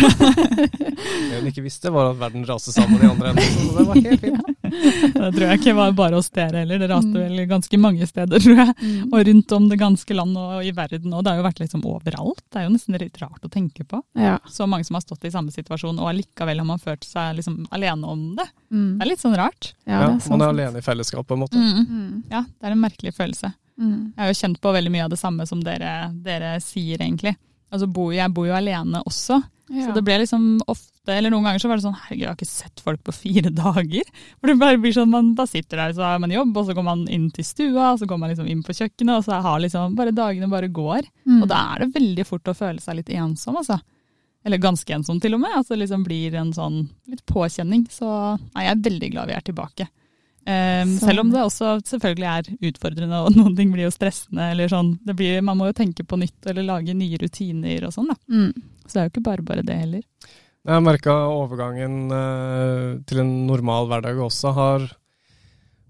Det 0.59 1.38
hun 1.38 1.49
ikke 1.50 1.62
visste, 1.64 1.91
var 1.94 2.11
at 2.12 2.19
verden 2.21 2.44
raser 2.49 2.73
sammen 2.75 3.03
i 3.03 3.09
andre 3.11 3.31
enden. 3.31 3.44
Så 3.55 3.76
det 3.79 3.87
var 3.87 3.94
helt 4.03 4.21
fint. 4.21 4.55
Det 5.14 5.31
tror 5.35 5.44
jeg 5.47 5.59
ikke 5.61 5.75
var 5.79 5.93
bare 5.99 6.19
hos 6.19 6.29
dere 6.35 6.62
heller. 6.64 6.79
Det 6.82 6.91
raste 6.91 7.06
Mm. 7.09 7.14
vel 7.37 7.47
ganske 7.49 7.79
mange 7.81 8.06
steder, 8.06 8.38
tror 8.43 8.59
jeg. 8.61 8.75
Mm. 8.82 9.12
Og 9.14 9.26
rundt 9.29 9.53
om 9.56 9.69
det 9.71 9.79
ganske 9.81 10.14
land 10.14 10.37
og 10.37 10.64
i 10.67 10.73
verden. 10.76 11.14
Og 11.14 11.23
det 11.25 11.32
har 11.32 11.38
jo 11.41 11.47
vært 11.47 11.61
liksom 11.62 11.85
overalt. 11.88 12.43
Det 12.53 12.61
er 12.61 12.67
jo 12.69 12.75
nesten 12.75 12.99
litt 13.00 13.17
rart 13.23 13.43
å 13.47 13.50
tenke 13.50 13.87
på. 13.88 14.03
Ja. 14.16 14.38
Så 14.50 14.66
mange 14.66 14.84
som 14.88 14.94
har 14.96 15.02
stått 15.05 15.25
i 15.28 15.31
samme 15.31 15.52
situasjon, 15.55 15.99
og 16.00 16.08
allikevel 16.10 16.58
har 16.58 16.66
man 16.66 16.81
følt 16.82 17.05
seg 17.06 17.37
liksom 17.38 17.66
alene 17.70 18.06
om 18.08 18.22
det. 18.38 18.46
Mm. 18.72 18.99
Det 18.99 19.05
er 19.05 19.10
litt 19.12 19.20
sånn 19.22 19.37
rart. 19.38 19.75
Ja, 19.87 20.00
er 20.08 20.31
man 20.32 20.43
er 20.43 20.55
alene 20.55 20.78
i 20.81 20.82
fellesskap, 20.87 21.26
på 21.28 21.37
en 21.37 21.44
måte. 21.44 21.58
Mm. 21.60 22.25
Ja, 22.32 22.43
det 22.49 22.66
er 22.66 22.75
en 22.75 22.82
merkelig 22.82 23.12
følelse. 23.14 23.52
Mm. 23.78 24.12
Jeg 24.16 24.25
har 24.25 24.32
jo 24.32 24.38
kjent 24.40 24.60
på 24.64 24.72
veldig 24.75 24.90
mye 24.90 25.05
av 25.06 25.12
det 25.12 25.20
samme 25.20 25.46
som 25.46 25.60
dere, 25.62 25.93
dere 26.25 26.56
sier, 26.64 26.99
egentlig. 27.05 27.37
Altså, 27.70 27.87
bor, 27.87 28.10
jeg 28.16 28.32
bor 28.34 28.49
jo 28.49 28.56
alene 28.56 29.02
også, 29.06 29.43
Ja. 29.69 29.84
så 29.84 29.93
det 29.94 30.02
ble 30.06 30.14
liksom 30.22 30.62
ofte, 30.66 31.12
eller 31.12 31.28
noen 31.31 31.44
ganger 31.44 31.61
så 31.61 31.69
var 31.69 31.76
det 31.76 31.84
sånn 31.84 31.99
herregud, 32.00 32.22
jeg 32.25 32.28
har 32.31 32.37
ikke 32.38 32.49
sett 32.49 32.81
folk 32.81 33.02
på 33.04 33.12
fire 33.12 33.50
dager. 33.62 34.08
For 34.40 34.49
det 34.49 34.56
bare 34.58 34.81
blir 34.81 34.94
sånn, 34.96 35.11
man 35.12 35.34
bare 35.37 35.52
sitter 35.52 35.76
der, 35.82 35.93
så 35.94 36.02
har 36.08 36.19
man 36.25 36.32
jobb, 36.32 36.56
og 36.56 36.66
så 36.66 36.75
går 36.75 36.87
man 36.88 37.04
inn 37.12 37.28
til 37.31 37.44
stua, 37.44 37.93
og 37.93 38.00
så 38.00 38.08
går 38.08 38.19
man 38.19 38.32
liksom 38.32 38.49
inn 38.49 38.64
på 38.64 38.72
kjøkkenet, 38.75 39.14
og 39.20 39.28
så 39.28 39.38
har 39.44 39.61
liksom 39.61 39.94
bare 40.00 40.16
dagene 40.16 40.49
bare 40.50 40.72
går. 40.72 41.06
Mm. 41.28 41.43
Og 41.44 41.46
da 41.52 41.61
er 41.76 41.84
det 41.84 41.93
veldig 42.00 42.26
fort 42.26 42.49
å 42.50 42.56
føle 42.56 42.81
seg 42.82 42.96
litt 42.99 43.12
ensom, 43.14 43.61
altså. 43.61 43.78
Eller 44.49 44.61
ganske 44.62 44.95
ensom 44.97 45.21
til 45.21 45.37
og 45.37 45.43
med. 45.45 45.53
Altså 45.61 45.75
det 45.75 45.83
liksom 45.85 46.06
blir 46.06 46.35
en 46.41 46.55
sånn 46.56 46.83
litt 47.11 47.25
påkjenning. 47.29 47.85
Så 47.93 48.09
nei, 48.09 48.65
jeg 48.65 48.73
er 48.73 48.85
veldig 48.89 49.11
glad 49.12 49.29
vi 49.29 49.37
er 49.37 49.45
tilbake. 49.45 49.89
Um, 50.49 50.95
selv 50.97 51.21
om 51.21 51.29
det 51.29 51.43
også 51.45 51.75
selvfølgelig 51.85 52.29
er 52.31 52.71
utfordrende, 52.71 53.19
og 53.21 53.35
noen 53.37 53.56
ting 53.59 53.73
blir 53.75 53.85
jo 53.85 53.93
stressende. 53.93 54.50
eller 54.55 54.71
sånn. 54.73 54.95
Det 55.05 55.17
blir, 55.19 55.43
man 55.45 55.61
må 55.61 55.69
jo 55.69 55.76
tenke 55.76 56.07
på 56.09 56.17
nytt 56.21 56.49
eller 56.49 56.64
lage 56.64 56.97
nye 56.97 57.21
rutiner 57.21 57.88
og 57.88 57.93
sånn. 57.95 58.09
da. 58.14 58.17
Mm. 58.33 58.78
Så 58.87 58.95
det 58.95 59.02
er 59.02 59.09
jo 59.09 59.12
ikke 59.12 59.26
bare 59.28 59.45
bare 59.50 59.67
det 59.67 59.76
heller. 59.83 60.07
Jeg 60.69 60.75
har 60.75 60.85
merka 60.85 61.12
overgangen 61.33 61.99
eh, 62.12 62.88
til 63.09 63.23
en 63.23 63.35
normal 63.49 63.87
hverdag 63.88 64.19
også 64.21 64.52
har 64.57 64.88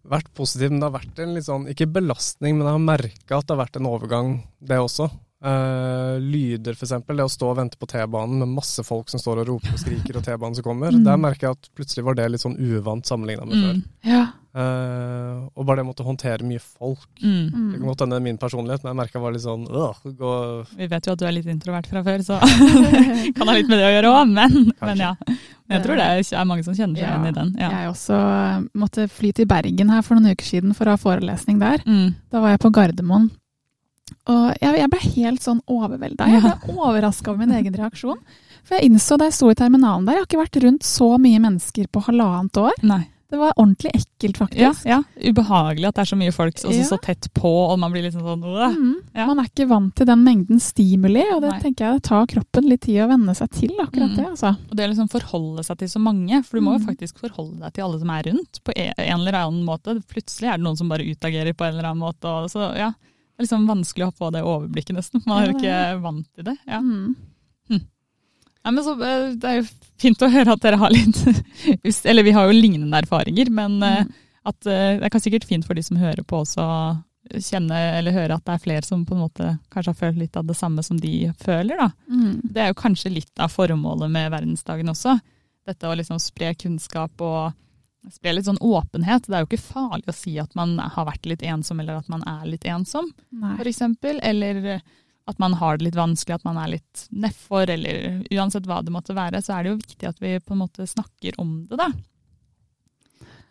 vært 0.09 0.29
positiv, 0.37 0.73
men 0.73 0.81
det 0.81 0.89
har 0.89 0.97
vært 0.99 1.23
en 1.23 1.33
litt 1.37 1.47
sånn, 1.47 1.67
ikke 1.71 1.89
belastning, 1.99 2.59
men 2.59 2.67
jeg 2.67 2.77
har 2.77 2.85
merka 2.85 3.39
at 3.39 3.49
det 3.49 3.55
har 3.55 3.63
vært 3.63 3.79
en 3.81 3.89
overgang, 3.91 4.31
det 4.65 4.79
også. 4.81 5.09
Eh, 5.39 6.17
lyder, 6.19 6.75
f.eks. 6.75 6.91
Det 7.07 7.23
å 7.23 7.31
stå 7.31 7.53
og 7.53 7.59
vente 7.61 7.79
på 7.79 7.87
T-banen 7.87 8.41
med 8.43 8.51
masse 8.57 8.83
folk 8.83 9.07
som 9.13 9.21
står 9.23 9.45
og 9.45 9.53
roper 9.53 9.77
og 9.77 9.79
skriker, 9.79 10.17
og 10.19 10.25
T-banen 10.27 10.57
som 10.59 10.67
kommer. 10.67 10.91
Mm. 10.91 11.05
Der 11.07 11.21
merker 11.21 11.47
jeg 11.49 11.59
at 11.59 11.69
plutselig 11.79 12.05
var 12.09 12.19
det 12.19 12.27
litt 12.33 12.43
sånn 12.43 12.59
uvant 12.59 13.07
sammenligna 13.07 13.47
med 13.47 13.55
før. 13.63 13.79
Mm. 13.79 13.85
Ja. 14.11 14.25
Uh, 14.59 15.45
og 15.55 15.67
bare 15.69 15.79
det 15.79 15.87
måtte 15.87 16.03
håndtere 16.03 16.43
mye 16.49 16.59
folk. 16.59 17.05
Mm. 17.23 17.45
Det 17.45 17.53
kan 17.53 17.77
Mm. 17.79 17.87
godt 17.87 18.01
hende 18.03 18.19
min 18.25 18.39
personlighet, 18.43 18.83
men 18.83 18.91
jeg 18.91 18.99
merka 18.99 19.21
var 19.23 19.31
litt 19.37 19.45
sånn 19.45 19.69
øh, 19.71 20.01
gå, 20.19 20.33
Vi 20.81 20.87
vet 20.91 21.07
jo 21.07 21.13
at 21.13 21.19
du 21.21 21.27
er 21.29 21.33
litt 21.37 21.47
introvert 21.47 21.87
fra 21.87 22.03
før, 22.03 22.25
så 22.27 22.41
kan 23.37 23.47
ha 23.47 23.55
litt 23.55 23.69
med 23.71 23.79
det 23.79 23.87
å 23.87 23.95
gjøre 23.95 24.11
òg, 24.19 24.33
men, 24.35 24.73
men 24.83 24.99
ja. 25.05 25.13
Men 25.69 25.77
jeg 25.79 25.85
tror 25.85 26.01
det 26.01 26.09
er, 26.35 26.45
mange 26.49 26.65
som 26.67 26.75
kjenner 26.75 26.97
seg 26.99 27.05
Ja. 27.07 27.15
igjen 27.15 27.29
i 27.31 27.37
den. 27.39 27.55
Ja. 27.61 27.71
Jeg 27.77 27.93
også 27.93 28.19
eh, 28.19 28.63
måtte 28.75 29.07
fly 29.13 29.31
til 29.37 29.47
Bergen 29.47 29.91
her 29.95 30.03
for 30.03 30.19
noen 30.19 30.33
uker 30.35 30.49
siden 30.49 30.75
for 30.75 30.89
å 30.89 30.97
ha 30.97 31.03
forelesning 31.05 31.61
der. 31.63 31.85
Mm. 31.87 32.17
Da 32.33 32.41
var 32.43 32.57
jeg 32.57 32.65
på 32.65 32.73
Gardermoen. 32.75 33.31
Og 34.29 34.55
jeg, 34.61 34.79
jeg 34.79 34.91
ble 34.91 34.99
helt 35.17 35.41
sånn 35.43 35.61
overvelda. 35.67 36.27
Jeg 36.29 36.43
ble 36.43 36.77
overraska 36.79 37.31
over 37.33 37.39
min 37.47 37.57
egen 37.59 37.75
reaksjon. 37.75 38.19
For 38.65 38.77
jeg 38.77 38.91
innså 38.91 39.17
da 39.19 39.25
jeg 39.31 39.33
sto 39.39 39.49
i 39.51 39.55
terminalen 39.55 40.05
der, 40.05 40.19
jeg 40.19 40.25
har 40.25 40.27
ikke 40.29 40.43
vært 40.45 40.63
rundt 40.65 40.83
så 40.85 41.15
mye 41.19 41.39
mennesker 41.41 41.87
på 41.91 42.03
halvannet 42.09 42.53
år. 42.61 42.73
Nei. 42.83 43.07
Det 43.29 43.37
var 43.37 43.53
ordentlig 43.61 43.91
ekkelt, 43.93 44.39
faktisk. 44.41 44.87
ja, 44.89 45.03
ubehagelig 45.21 45.85
at 45.91 45.95
det 45.99 46.01
er 46.01 46.09
så 46.09 46.17
mye 46.17 46.33
folk 46.33 46.55
også 46.55 46.73
Ja. 46.73 46.85
så 46.89 46.97
tett 46.99 47.27
på, 47.37 47.45
og 47.69 47.79
man 47.79 47.93
blir 47.93 48.01
liksom 48.07 48.23
sånn 48.25 48.41
Mm. 48.41 48.95
Ja. 49.15 49.27
Man 49.27 49.39
er 49.41 49.45
ikke 49.51 49.69
vant 49.69 49.95
til 49.95 50.07
den 50.07 50.25
mengden 50.25 50.59
stimuli, 50.59 51.25
og 51.35 51.43
det 51.43 51.51
Nei. 51.51 51.61
tenker 51.61 51.85
jeg 51.85 51.95
det 52.01 52.03
tar 52.09 52.25
kroppen 52.27 52.69
litt 52.71 52.81
tid 52.81 53.03
å 53.05 53.09
venne 53.11 53.35
seg 53.37 53.51
til, 53.51 53.69
akkurat 53.79 54.09
Mm. 54.13 54.17
det. 54.17 54.27
altså. 54.31 54.57
Og 54.71 54.75
det 54.77 54.89
å 54.89 54.89
liksom 54.95 55.11
forholde 55.11 55.63
seg 55.63 55.77
til 55.77 55.89
så 55.89 56.01
mange, 56.01 56.43
for 56.43 56.57
du 56.59 56.65
må 56.65 56.73
jo 56.79 56.87
Mm. 56.87 56.87
faktisk 56.97 57.19
forholde 57.19 57.61
deg 57.61 57.73
til 57.75 57.85
alle 57.85 57.99
som 57.99 58.09
er 58.11 58.23
rundt 58.23 58.61
på 58.65 58.73
en 58.75 58.95
en 58.97 59.21
eller 59.21 59.33
annen 59.35 59.65
måte. 59.67 60.03
Plutselig 60.09 60.49
er 60.49 60.57
det 60.57 60.65
noen 60.65 60.77
som 60.79 60.89
bare 60.89 61.05
utagerer 61.05 61.53
på 61.55 61.67
en 61.69 61.75
eller 61.77 61.91
annen 61.91 62.01
måte. 62.01 62.25
Og 62.25 62.49
så 62.49 62.75
ja, 62.79 62.93
det 63.39 63.45
er 63.45 63.47
liksom 63.47 63.67
vanskelig 63.71 64.03
å 64.03 64.09
ha 64.11 64.15
på 64.19 64.29
det 64.35 64.41
overblikket 64.43 64.97
nesten. 64.99 65.23
Man 65.25 65.39
er 65.45 65.47
jo 65.53 65.57
ikke 65.61 65.75
vant 66.03 66.25
til 66.35 66.47
det. 66.49 66.57
Ja. 66.67 66.81
Mm. 66.83 67.15
Nei, 68.67 68.73
men 68.75 68.83
så, 68.85 68.93
eh, 69.01 69.29
det 69.39 69.49
er 69.49 69.61
jo 69.61 69.67
fint 70.03 70.23
å 70.27 70.29
høre 70.35 70.57
at 70.57 70.65
dere 70.65 70.81
har 70.81 70.91
litt 70.91 71.21
Eller 72.05 72.27
vi 72.27 72.33
har 72.35 72.49
jo 72.51 72.57
lignende 72.59 72.99
erfaringer, 72.99 73.53
men 73.55 73.79
eh, 73.87 74.01
Mm. 74.03 74.11
at 74.51 74.67
eh, 74.67 74.97
det 74.99 75.09
er 75.13 75.23
sikkert 75.23 75.47
fint 75.47 75.67
for 75.67 75.79
de 75.79 75.83
som 75.87 75.97
hører 76.01 76.25
på 76.27 76.41
også 76.43 76.65
kjenne 77.45 77.77
eller 77.99 78.15
høre 78.15 78.35
at 78.39 78.45
det 78.47 78.55
er 78.55 78.63
flere 78.63 78.87
som 78.87 79.03
på 79.07 79.15
en 79.15 79.21
måte 79.27 79.49
kanskje 79.71 79.93
har 79.93 79.99
følt 79.99 80.19
litt 80.19 80.37
av 80.41 80.47
det 80.49 80.57
samme 80.57 80.83
som 80.83 80.97
de 80.99 81.31
føler. 81.39 81.77
da. 81.77 81.91
Mm. 82.11 82.41
Det 82.43 82.63
er 82.63 82.71
jo 82.73 82.79
kanskje 82.83 83.13
litt 83.13 83.43
av 83.45 83.53
formålet 83.53 84.11
med 84.11 84.31
verdensdagen 84.33 84.89
også. 84.89 85.19
dette 85.69 85.85
å 85.85 85.95
liksom 85.99 86.19
spre 86.19 86.55
kunnskap 86.57 87.21
og 87.21 87.53
spre 88.15 88.33
litt 88.35 88.49
sånn 88.49 88.61
åpenhet. 88.65 89.27
Det 89.27 89.37
er 89.37 89.45
jo 89.45 89.51
ikke 89.51 89.67
farlig 89.67 90.09
å 90.11 90.17
si 90.17 90.37
at 90.41 90.55
man 90.59 90.77
har 90.79 91.09
vært 91.09 91.29
litt 91.29 91.45
ensom, 91.47 91.83
eller 91.83 92.01
at 92.01 92.09
man 92.13 92.25
er 92.29 92.49
litt 92.49 92.67
ensom, 92.69 93.11
f.eks. 93.59 93.83
Eller 94.03 94.81
at 95.29 95.39
man 95.39 95.55
har 95.55 95.77
det 95.77 95.85
litt 95.85 95.95
vanskelig, 95.99 96.39
at 96.39 96.45
man 96.45 96.57
er 96.57 96.71
litt 96.79 97.03
nedfor, 97.11 97.69
eller 97.69 98.23
uansett 98.33 98.65
hva 98.67 98.81
det 98.83 98.95
måtte 98.95 99.17
være, 99.17 99.43
så 99.45 99.59
er 99.59 99.65
det 99.65 99.75
jo 99.75 99.81
viktig 99.83 100.09
at 100.09 100.23
vi 100.25 100.39
på 100.41 100.55
en 100.55 100.63
måte 100.63 100.87
snakker 100.89 101.37
om 101.43 101.51
det, 101.69 101.77
da. 101.77 101.91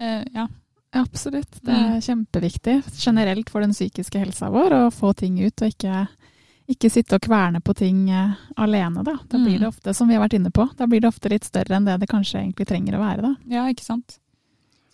Uh, 0.02 0.24
ja. 0.34 0.48
Absolutt. 0.98 1.60
Det 1.62 1.72
er 1.72 2.00
mm. 2.00 2.02
kjempeviktig 2.02 2.82
generelt 2.98 3.50
for 3.54 3.62
den 3.62 3.76
psykiske 3.76 4.18
helsa 4.18 4.50
vår 4.50 4.74
å 4.74 4.82
få 4.90 5.12
ting 5.20 5.38
ut, 5.44 5.62
og 5.62 5.70
ikke, 5.70 6.08
ikke 6.74 6.90
sitte 6.90 7.20
og 7.20 7.28
kverne 7.28 7.62
på 7.62 7.76
ting 7.78 8.08
uh, 8.10 8.34
alene. 8.58 9.06
Da. 9.06 9.20
da 9.30 9.38
blir 9.38 9.60
det 9.60 9.68
mm. 9.68 9.74
ofte, 9.76 9.94
som 9.94 10.10
vi 10.10 10.18
har 10.18 10.26
vært 10.26 10.40
inne 10.40 10.50
på, 10.50 10.66
da 10.80 10.90
blir 10.90 11.04
det 11.04 11.12
ofte 11.12 11.30
litt 11.30 11.46
større 11.46 11.78
enn 11.78 11.86
det 11.86 12.00
det 12.02 12.10
kanskje 12.10 12.42
egentlig 12.42 12.72
trenger 12.72 12.98
å 12.98 13.04
være. 13.04 13.28
Da. 13.28 13.36
Ja, 13.60 13.68
ikke 13.70 13.86
sant. 13.86 14.18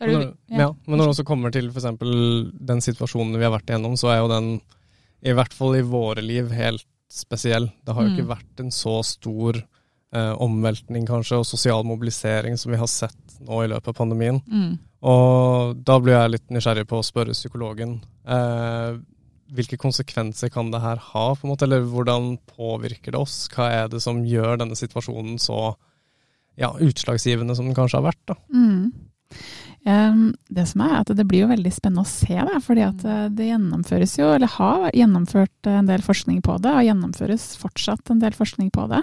Det, 0.03 0.15
du, 0.19 0.55
ja. 0.55 0.65
ja. 0.65 0.69
men 0.85 0.99
når 0.99 1.05
det 1.05 1.13
også 1.15 1.27
kommer 1.27 1.53
til 1.53 1.69
f.eks. 1.71 1.89
den 2.71 2.83
situasjonen 2.83 3.37
vi 3.37 3.45
har 3.45 3.53
vært 3.53 3.71
igjennom, 3.71 3.97
så 3.99 4.13
er 4.13 4.21
jo 4.21 4.31
den 4.31 4.49
i 5.23 5.35
hvert 5.35 5.53
fall 5.55 5.77
i 5.77 5.85
våre 5.87 6.23
liv, 6.23 6.51
helt 6.51 6.87
spesiell. 7.13 7.69
Det 7.85 7.95
har 7.95 8.05
jo 8.05 8.11
mm. 8.11 8.17
ikke 8.17 8.31
vært 8.33 8.63
en 8.63 8.73
så 8.73 8.97
stor 9.07 9.59
eh, 9.59 10.33
omveltning 10.43 11.05
kanskje, 11.07 11.39
og 11.39 11.47
sosial 11.47 11.85
mobilisering 11.87 12.57
som 12.59 12.73
vi 12.73 12.81
har 12.81 12.89
sett 12.91 13.37
nå 13.43 13.63
i 13.63 13.69
løpet 13.71 13.93
av 13.93 13.97
pandemien. 14.01 14.41
Mm. 14.47 14.75
Og 15.13 15.79
da 15.83 15.97
blir 15.99 16.15
jeg 16.17 16.33
litt 16.35 16.53
nysgjerrig 16.53 16.85
på 16.89 16.99
å 16.99 17.05
spørre 17.05 17.35
psykologen. 17.35 17.97
Eh, 18.23 18.99
hvilke 19.53 19.77
konsekvenser 19.77 20.49
kan 20.53 20.71
det 20.73 20.81
her 20.81 21.01
ha, 21.11 21.25
på 21.35 21.45
en 21.45 21.53
måte, 21.53 21.67
eller 21.67 21.85
hvordan 21.85 22.35
påvirker 22.55 23.13
det 23.13 23.21
oss? 23.21 23.43
Hva 23.53 23.69
er 23.71 23.89
det 23.91 24.01
som 24.03 24.23
gjør 24.25 24.57
denne 24.63 24.77
situasjonen 24.79 25.37
så 25.41 25.75
ja, 26.59 26.71
utslagsgivende 26.73 27.55
som 27.57 27.67
den 27.69 27.77
kanskje 27.77 27.99
har 27.99 28.07
vært? 28.09 28.23
da? 28.29 28.37
Mm. 28.53 28.91
Det 29.83 30.63
som 30.69 30.81
er, 30.85 30.93
at 31.01 31.09
det 31.11 31.25
blir 31.27 31.43
jo 31.43 31.49
veldig 31.49 31.71
spennende 31.75 32.05
å 32.05 32.07
se, 32.07 32.37
da, 32.37 32.59
fordi 32.63 32.85
at 32.85 33.01
mm. 33.03 33.13
eh, 33.13 33.31
det 33.35 33.47
gjennomføres 33.49 34.13
jo, 34.15 34.29
eller 34.31 34.51
har 34.55 34.85
gjennomført 34.95 35.67
en 35.67 35.89
del 35.89 36.05
forskning 36.05 36.37
på 36.45 36.55
det, 36.63 36.71
og 36.71 36.87
gjennomføres 36.87 37.47
fortsatt 37.59 38.13
en 38.13 38.21
del 38.23 38.37
forskning 38.37 38.69
på 38.71 38.85
det. 38.93 39.01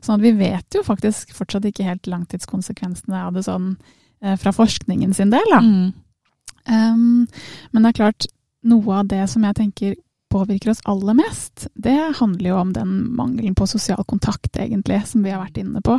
Sånn 0.00 0.16
at 0.16 0.24
vi 0.24 0.32
vet 0.38 0.78
jo 0.78 0.84
faktisk 0.86 1.34
fortsatt 1.36 1.68
ikke 1.68 1.84
helt 1.84 2.08
langtidskonsekvensene 2.08 3.26
av 3.26 3.36
det 3.36 3.44
sånn 3.44 3.74
eh, 4.24 4.38
fra 4.40 4.54
forskningen 4.56 5.12
sin 5.18 5.34
del, 5.34 5.52
da. 5.52 5.60
Mm. 5.60 5.92
Um, 6.62 7.28
men 7.74 7.82
det 7.82 7.92
er 7.92 8.00
klart, 8.00 8.30
noe 8.64 9.02
av 9.02 9.08
det 9.10 9.24
som 9.28 9.44
jeg 9.44 9.58
tenker 9.58 9.96
påvirker 10.32 10.72
oss 10.72 10.80
aller 10.88 11.18
mest, 11.18 11.66
det 11.74 11.98
handler 12.22 12.54
jo 12.54 12.60
om 12.60 12.72
den 12.72 12.92
mangelen 13.18 13.56
på 13.58 13.68
sosial 13.68 14.00
kontakt, 14.08 14.56
egentlig, 14.56 15.02
som 15.10 15.26
vi 15.26 15.34
har 15.34 15.42
vært 15.42 15.60
inne 15.60 15.82
på. 15.84 15.98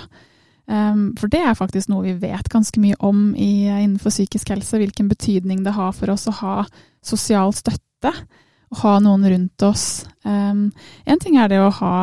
Um, 0.66 1.12
for 1.20 1.28
det 1.28 1.42
er 1.44 1.58
faktisk 1.60 1.90
noe 1.92 2.06
vi 2.06 2.14
vet 2.22 2.48
ganske 2.52 2.80
mye 2.80 2.96
om 3.04 3.34
i, 3.36 3.68
innenfor 3.68 4.14
psykisk 4.14 4.54
helse. 4.54 4.80
Hvilken 4.80 5.10
betydning 5.12 5.64
det 5.66 5.76
har 5.76 5.92
for 5.98 6.14
oss 6.14 6.30
å 6.32 6.38
ha 6.40 6.58
sosial 7.04 7.56
støtte. 7.56 8.14
Å 8.74 8.82
ha 8.82 8.98
noen 9.04 9.28
rundt 9.30 9.66
oss. 9.68 10.06
Um, 10.24 10.70
en 11.06 11.20
ting 11.22 11.38
er 11.38 11.52
det 11.52 11.60
å 11.62 11.74
ha 11.82 11.98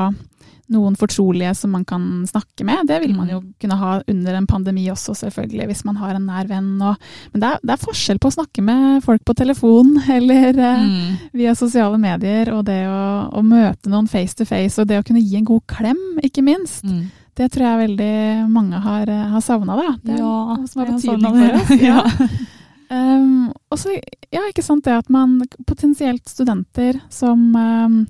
noen 0.71 0.95
fortrolige 0.99 1.53
som 1.59 1.73
man 1.75 1.85
kan 1.85 2.05
snakke 2.29 2.65
med. 2.67 2.85
Det 2.87 3.01
vil 3.03 3.15
man 3.17 3.31
jo 3.31 3.41
mm. 3.43 3.47
kunne 3.63 3.79
ha 3.81 3.95
under 4.13 4.37
en 4.39 4.47
pandemi 4.47 4.85
også, 4.93 5.17
selvfølgelig, 5.19 5.67
hvis 5.71 5.83
man 5.89 5.99
har 5.99 6.15
en 6.15 6.29
nær 6.31 6.47
venn. 6.51 6.69
Men 6.79 7.43
det 7.43 7.49
er, 7.49 7.65
det 7.65 7.75
er, 7.75 7.83
forskjell 7.83 8.21
på 8.23 8.31
å 8.31 8.37
snakke 8.37 8.63
med 8.65 9.01
folk 9.07 9.25
på 9.27 9.35
telefon 9.39 9.97
eller 10.19 10.55
uh, 10.55 10.85
mm. 10.87 11.17
via 11.41 11.57
sosiale 11.59 11.99
medier, 12.01 12.53
og 12.55 12.65
det 12.71 12.85
å, 12.87 13.01
å, 13.35 13.43
møte 13.43 13.91
noen 13.91 14.11
face 14.11 14.39
to 14.39 14.47
face, 14.47 14.79
og 14.79 14.91
det 14.91 15.01
å 15.01 15.07
kunne 15.07 15.25
gi 15.25 15.41
en 15.41 15.49
god 15.49 15.67
klem, 15.71 16.05
ikke 16.27 16.47
minst. 16.47 16.87
Mm. 16.87 17.09
Det 17.41 17.49
tror 17.55 17.65
jeg 17.65 17.83
veldig 17.87 18.15
mange 18.53 18.79
har, 18.85 19.09
eh, 19.09 19.29
har 19.33 19.41
savna, 19.41 19.77
da. 19.79 19.97
Det 20.05 20.13
er 20.19 20.21
ja, 20.21 20.37
noe 20.59 20.69
som 20.69 20.83
har 20.83 20.91
betydning 20.93 21.39
for 21.39 21.61
oss. 21.63 21.71
Ja. 21.81 22.03
um, 22.97 23.49
og 23.73 23.81
så, 23.81 23.97
ja, 24.29 24.45
ikke 24.51 24.65
sant 24.67 24.85
det 24.85 24.99
at 24.99 25.09
man 25.13 25.39
potensielt 25.65 26.29
studenter 26.29 27.01
som 27.09 27.49
um, 27.57 28.03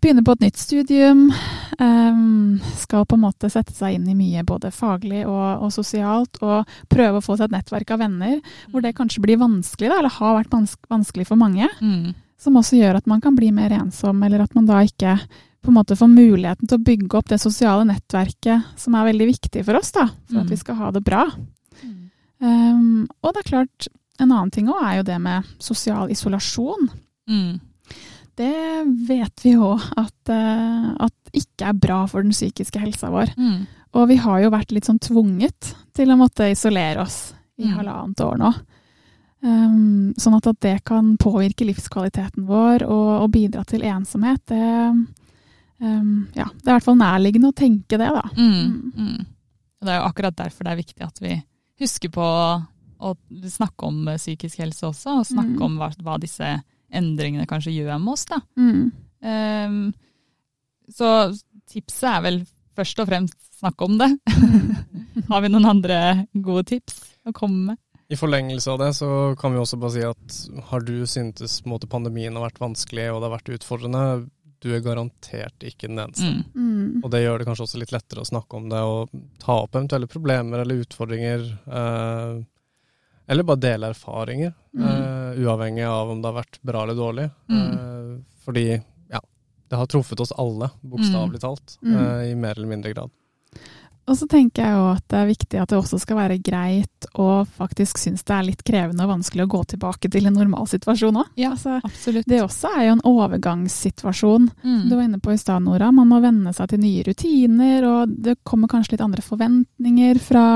begynner 0.00 0.24
på 0.24 0.36
et 0.38 0.46
nytt 0.46 0.60
studium, 0.60 1.26
um, 1.76 2.58
skal 2.80 3.04
på 3.04 3.18
en 3.18 3.24
måte 3.26 3.52
sette 3.52 3.76
seg 3.76 3.98
inn 3.98 4.08
i 4.08 4.16
mye 4.16 4.46
både 4.48 4.72
faglig 4.72 5.26
og, 5.26 5.64
og, 5.64 5.70
sosialt, 5.74 6.40
og 6.40 6.76
prøve 6.92 7.20
å 7.20 7.24
få 7.24 7.36
seg 7.36 7.50
et 7.50 7.58
nettverk 7.58 7.92
av 7.92 8.04
venner, 8.06 8.38
hvor 8.72 8.84
det 8.84 8.96
kanskje 8.96 9.26
blir 9.26 9.40
vanskelig, 9.44 9.92
da, 9.92 10.00
eller 10.00 10.20
har 10.22 10.38
vært 10.40 10.78
vanskelig 10.92 11.28
for 11.28 11.40
mange. 11.40 11.68
Mm. 11.84 12.14
Som 12.40 12.56
også 12.60 12.80
gjør 12.80 12.96
at 13.00 13.08
man 13.08 13.20
kan 13.24 13.36
bli 13.36 13.52
mer 13.52 13.76
ensom, 13.76 14.24
eller 14.24 14.44
at 14.44 14.56
man 14.56 14.72
da 14.72 14.80
ikke 14.84 15.18
på 15.64 15.72
en 15.72 15.78
måte 15.78 15.96
få 15.96 16.06
muligheten 16.10 16.68
til 16.68 16.78
å 16.78 16.84
bygge 16.84 17.18
opp 17.18 17.30
det 17.32 17.40
sosiale 17.40 17.86
nettverket 17.88 18.74
som 18.80 18.96
er 18.98 19.08
veldig 19.08 19.28
viktig 19.32 19.64
for 19.64 19.80
oss, 19.80 19.92
da, 19.96 20.08
for 20.28 20.38
mm. 20.38 20.42
at 20.44 20.52
vi 20.52 20.58
skal 20.60 20.80
ha 20.80 20.90
det 20.94 21.04
bra. 21.06 21.22
Mm. 21.80 22.00
Um, 22.44 23.06
og 23.24 23.32
det 23.32 23.44
er 23.44 23.48
klart, 23.52 23.88
en 24.20 24.28
annen 24.30 24.52
ting 24.54 24.68
òg 24.72 24.82
er 24.82 24.98
jo 24.98 25.06
det 25.08 25.16
med 25.24 25.54
sosial 25.62 26.12
isolasjon. 26.12 26.90
Mm. 27.30 27.56
Det 28.34 28.52
vet 29.08 29.46
vi 29.46 29.54
òg 29.56 29.88
at, 30.00 30.18
uh, 30.28 30.92
at, 31.06 31.16
ikke 31.34 31.70
er 31.70 31.80
bra 31.86 32.02
for 32.10 32.22
den 32.22 32.34
psykiske 32.34 32.78
helsa 32.78 33.08
vår. 33.10 33.32
Mm. 33.38 33.64
Og 33.94 34.06
vi 34.10 34.20
har 34.22 34.44
jo 34.44 34.52
vært 34.54 34.74
litt 34.74 34.86
sånn 34.86 35.00
tvunget 35.02 35.72
til 35.96 36.12
å 36.12 36.18
måtte 36.18 36.50
isolere 36.52 37.02
oss 37.06 37.32
i 37.58 37.66
mm. 37.66 37.74
halvannet 37.78 38.22
år 38.26 38.38
nå. 38.42 38.52
Um, 39.44 40.14
sånn 40.20 40.38
at, 40.38 40.46
at, 40.48 40.60
det 40.64 40.78
kan 40.88 41.14
påvirke 41.20 41.66
livskvaliteten 41.68 42.46
vår 42.48 42.86
og, 42.86 43.10
og 43.24 43.28
bidra 43.34 43.64
til 43.68 43.84
ensomhet, 43.84 44.40
det, 44.48 44.62
um, 45.80 46.26
ja, 46.36 46.46
det 46.50 46.68
er 46.68 46.72
i 46.72 46.76
hvert 46.76 46.86
fall 46.86 47.00
nærliggende 47.00 47.50
å 47.50 47.56
tenke 47.56 47.98
det, 48.00 48.10
da. 48.14 48.22
Mm, 48.36 48.52
mm, 48.52 48.92
mm. 48.98 49.26
Det 49.84 49.92
er 49.92 50.00
jo 50.00 50.06
akkurat 50.08 50.38
derfor 50.38 50.66
det 50.66 50.72
er 50.72 50.80
viktig 50.80 51.04
at 51.04 51.20
vi 51.22 51.34
husker 51.82 52.12
på 52.14 52.24
å 53.04 53.12
snakke 53.50 53.90
om 53.90 54.06
psykisk 54.14 54.62
helse 54.62 54.86
også, 54.88 55.18
og 55.20 55.28
snakke 55.28 55.58
mm. 55.58 55.64
om 55.66 55.78
hva, 55.80 55.90
hva, 56.06 56.16
disse 56.22 56.54
endringene 56.94 57.48
kanskje 57.50 57.74
gjør 57.74 57.98
med 58.00 58.14
oss. 58.14 58.26
da. 58.30 58.40
Um, 58.54 59.78
så 60.92 61.10
tipset 61.70 62.10
er 62.10 62.22
vel 62.24 62.42
først 62.76 63.00
og 63.02 63.08
fremst 63.10 63.38
snakke 63.58 63.86
om 63.86 63.98
det. 64.00 64.10
Har 65.30 65.44
vi 65.44 65.50
noen 65.52 65.68
andre 65.70 65.98
gode 66.32 66.66
tips 66.74 67.00
å 67.28 67.34
komme 67.36 67.72
med? 67.72 67.80
I 68.12 68.18
forlengelse 68.20 68.68
av 68.68 68.80
det 68.82 68.90
så 68.98 69.08
kan 69.40 69.54
vi 69.54 69.60
også 69.62 69.78
bare 69.80 69.94
si 69.94 70.02
at 70.04 70.34
har 70.68 70.82
du 70.84 71.06
syntes 71.08 71.62
pandemien 71.88 72.34
har 72.36 72.44
vært 72.44 72.60
vanskelig 72.60 73.06
og 73.10 73.22
det 73.22 73.26
har 73.30 73.32
vært 73.32 73.52
utfordrende, 73.56 74.02
du 74.64 74.70
er 74.72 74.80
garantert 74.80 75.66
ikke 75.68 75.90
den 75.90 76.00
eneste. 76.00 76.24
Mm. 76.24 76.40
mm. 76.56 77.04
Og 77.04 77.10
det 77.12 77.20
gjør 77.20 77.40
det 77.40 77.46
kanskje 77.50 77.66
også 77.66 77.80
litt 77.82 77.92
lettere 77.92 78.24
å 78.24 78.28
snakke 78.28 78.56
om 78.56 78.70
det 78.72 78.80
og 78.80 79.12
ta 79.42 79.58
opp 79.66 79.76
eventuelle 79.76 80.08
problemer 80.08 80.64
eller 80.64 80.80
utfordringer. 80.86 81.44
Eh, 81.68 82.42
eller 83.26 83.46
bare 83.48 83.60
dele 83.60 83.90
erfaringer, 83.92 84.52
mm. 84.76 84.88
eh, 84.88 85.44
uavhengig 85.44 85.84
av 85.88 86.10
om 86.10 86.22
det 86.22 86.28
har 86.28 86.38
vært 86.38 86.58
bra 86.62 86.82
eller 86.84 86.98
dårlig. 86.98 87.28
Mm. 87.48 87.68
Eh, 87.72 88.16
fordi 88.44 88.66
ja, 89.12 89.20
det 89.68 89.80
har 89.80 89.92
truffet 89.92 90.20
oss 90.20 90.32
alle, 90.40 90.70
bokstavelig 90.80 91.40
mm. 91.40 91.44
talt, 91.44 91.76
mm. 91.80 91.94
eh, 91.96 92.24
i 92.30 92.34
mer 92.34 92.58
eller 92.58 92.72
mindre 92.72 92.92
grad. 92.92 93.12
Og 94.04 94.18
så 94.18 94.26
tenker 94.28 94.64
jeg 94.64 94.76
jo 94.76 94.84
at 94.92 95.04
det 95.08 95.16
er 95.16 95.28
viktig 95.30 95.60
at 95.62 95.70
det 95.72 95.78
også 95.78 95.98
skal 96.02 96.18
være 96.18 96.36
greit 96.44 97.06
og 97.20 97.48
faktisk 97.56 98.00
synes 98.00 98.24
det 98.26 98.34
er 98.36 98.46
litt 98.48 98.62
krevende 98.66 99.06
og 99.06 99.14
vanskelig 99.14 99.46
å 99.46 99.50
gå 99.54 99.60
tilbake 99.74 100.10
til 100.12 100.28
en 100.28 100.36
normalsituasjon 100.36 101.20
òg. 101.22 101.30
Ja, 101.40 101.54
altså, 101.54 101.78
absolutt. 101.84 102.28
Det 102.28 102.42
også 102.44 102.72
er 102.74 102.88
jo 102.88 102.96
en 102.98 103.04
overgangssituasjon. 103.08 104.48
Mm. 104.62 104.82
Du 104.90 104.94
var 104.96 105.04
inne 105.06 105.20
på 105.24 105.32
i 105.32 105.40
stad, 105.40 105.64
Nora. 105.64 105.90
Man 105.94 106.10
må 106.10 106.20
venne 106.24 106.52
seg 106.56 106.72
til 106.72 106.82
nye 106.84 107.04
rutiner, 107.06 107.88
og 107.88 108.14
det 108.26 108.38
kommer 108.44 108.70
kanskje 108.72 108.96
litt 108.96 109.04
andre 109.04 109.24
forventninger 109.24 110.20
fra 110.22 110.46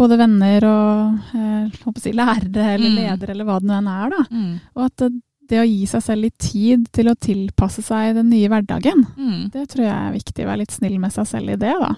både 0.00 0.20
venner 0.20 0.68
og 0.68 1.34
eh, 1.36 1.96
si, 2.00 2.14
lærere 2.16 2.76
eller 2.76 2.86
mm. 2.88 3.00
ledere 3.00 3.34
eller 3.34 3.48
hva 3.48 3.60
det 3.60 3.68
nå 3.68 3.80
enn 3.80 3.90
er. 3.92 4.14
da. 4.16 4.22
Mm. 4.30 4.52
Og 4.76 4.86
at 4.88 5.02
det, 5.04 5.10
det 5.50 5.60
å 5.60 5.66
gi 5.68 5.80
seg 5.90 6.04
selv 6.06 6.28
litt 6.28 6.38
tid 6.40 6.86
til 6.94 7.10
å 7.10 7.18
tilpasse 7.18 7.82
seg 7.84 8.14
den 8.16 8.30
nye 8.32 8.48
hverdagen, 8.48 9.02
mm. 9.16 9.40
det 9.52 9.66
tror 9.72 9.84
jeg 9.84 9.96
er 9.96 10.14
viktig. 10.14 10.46
Være 10.46 10.62
litt 10.62 10.76
snill 10.76 11.00
med 11.02 11.12
seg 11.12 11.28
selv 11.28 11.56
i 11.56 11.58
det, 11.60 11.74
da. 11.82 11.96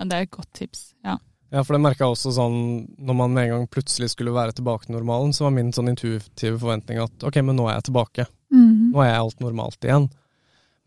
Ja, 0.00 0.08
det 0.08 0.16
er 0.16 0.26
et 0.26 0.32
godt 0.32 0.48
tips. 0.56 0.86
Ja. 1.04 1.18
Ja, 1.50 1.64
for 1.66 1.74
det 1.74 1.82
merka 1.82 2.06
jeg 2.06 2.14
også 2.14 2.30
sånn 2.32 2.60
når 3.02 3.16
man 3.18 3.32
med 3.34 3.48
en 3.48 3.52
gang 3.56 3.66
plutselig 3.74 4.12
skulle 4.12 4.32
være 4.32 4.54
tilbake 4.56 4.86
til 4.86 4.94
normalen, 4.94 5.34
så 5.34 5.48
var 5.48 5.56
min 5.56 5.72
sånn 5.74 5.90
intuitive 5.90 6.60
forventning 6.62 7.02
at 7.02 7.26
ok, 7.26 7.40
men 7.42 7.58
nå 7.58 7.66
er 7.66 7.80
jeg 7.80 7.88
tilbake. 7.90 8.26
Mm. 8.54 8.92
Nå 8.94 9.02
er 9.02 9.16
alt 9.18 9.42
normalt 9.42 9.86
igjen. 9.86 10.06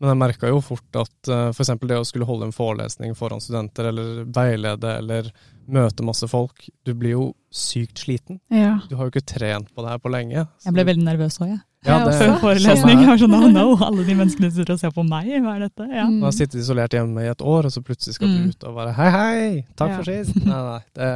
Men 0.00 0.10
jeg 0.10 0.20
merka 0.24 0.48
jo 0.50 0.62
fort 0.64 0.98
at 0.98 1.30
uh, 1.30 1.50
f.eks. 1.52 1.70
det 1.84 1.98
å 2.00 2.06
skulle 2.08 2.26
holde 2.28 2.48
en 2.48 2.56
forelesning 2.56 3.14
foran 3.16 3.44
studenter, 3.44 3.90
eller 3.92 4.24
veilede, 4.26 4.96
eller 4.98 5.28
møte 5.70 6.04
masse 6.04 6.26
folk, 6.28 6.66
du 6.84 6.92
blir 6.98 7.14
jo 7.14 7.28
sykt 7.54 8.02
sliten. 8.02 8.40
Ja. 8.52 8.78
Du 8.88 8.96
har 8.98 9.06
jo 9.06 9.14
ikke 9.14 9.28
trent 9.36 9.70
på 9.72 9.84
det 9.84 9.94
her 9.94 10.02
på 10.02 10.12
lenge. 10.12 10.48
Jeg 10.64 10.76
ble 10.76 10.88
veldig 10.90 11.06
nervøs 11.06 11.38
òg, 11.40 11.54
jeg. 11.54 11.60
Ja, 11.60 11.64
det, 11.84 12.16
Før 12.18 12.34
forelesning. 12.40 13.00
Jeg 13.02 13.08
var 13.10 13.20
sånn, 13.20 13.36
oh 13.36 13.46
no, 13.52 13.64
alle 13.84 14.04
de 14.06 14.16
menneskene 14.16 14.50
sitter 14.52 14.74
og 14.74 14.80
ser 14.80 14.92
på 14.94 15.04
meg, 15.06 15.30
hva 15.44 15.56
er 15.56 15.64
dette? 15.66 15.88
Ja. 15.90 16.06
Mm. 16.08 16.18
Man 16.22 16.28
har 16.30 16.36
sittet 16.36 16.60
isolert 16.62 16.96
hjemme 16.96 17.24
i 17.24 17.30
et 17.30 17.44
år, 17.44 17.68
og 17.68 17.74
så 17.74 17.82
plutselig 17.84 18.16
skal 18.16 18.30
du 18.30 18.38
mm. 18.38 18.52
ut 18.52 18.68
og 18.68 18.78
bare 18.78 18.94
hei, 18.96 19.08
hei, 19.14 19.48
takk 19.76 19.92
ja. 19.92 19.98
for 19.98 20.10
sist. 20.10 20.38
Nei, 20.48 20.60
nei, 20.70 20.80
det, 20.96 21.10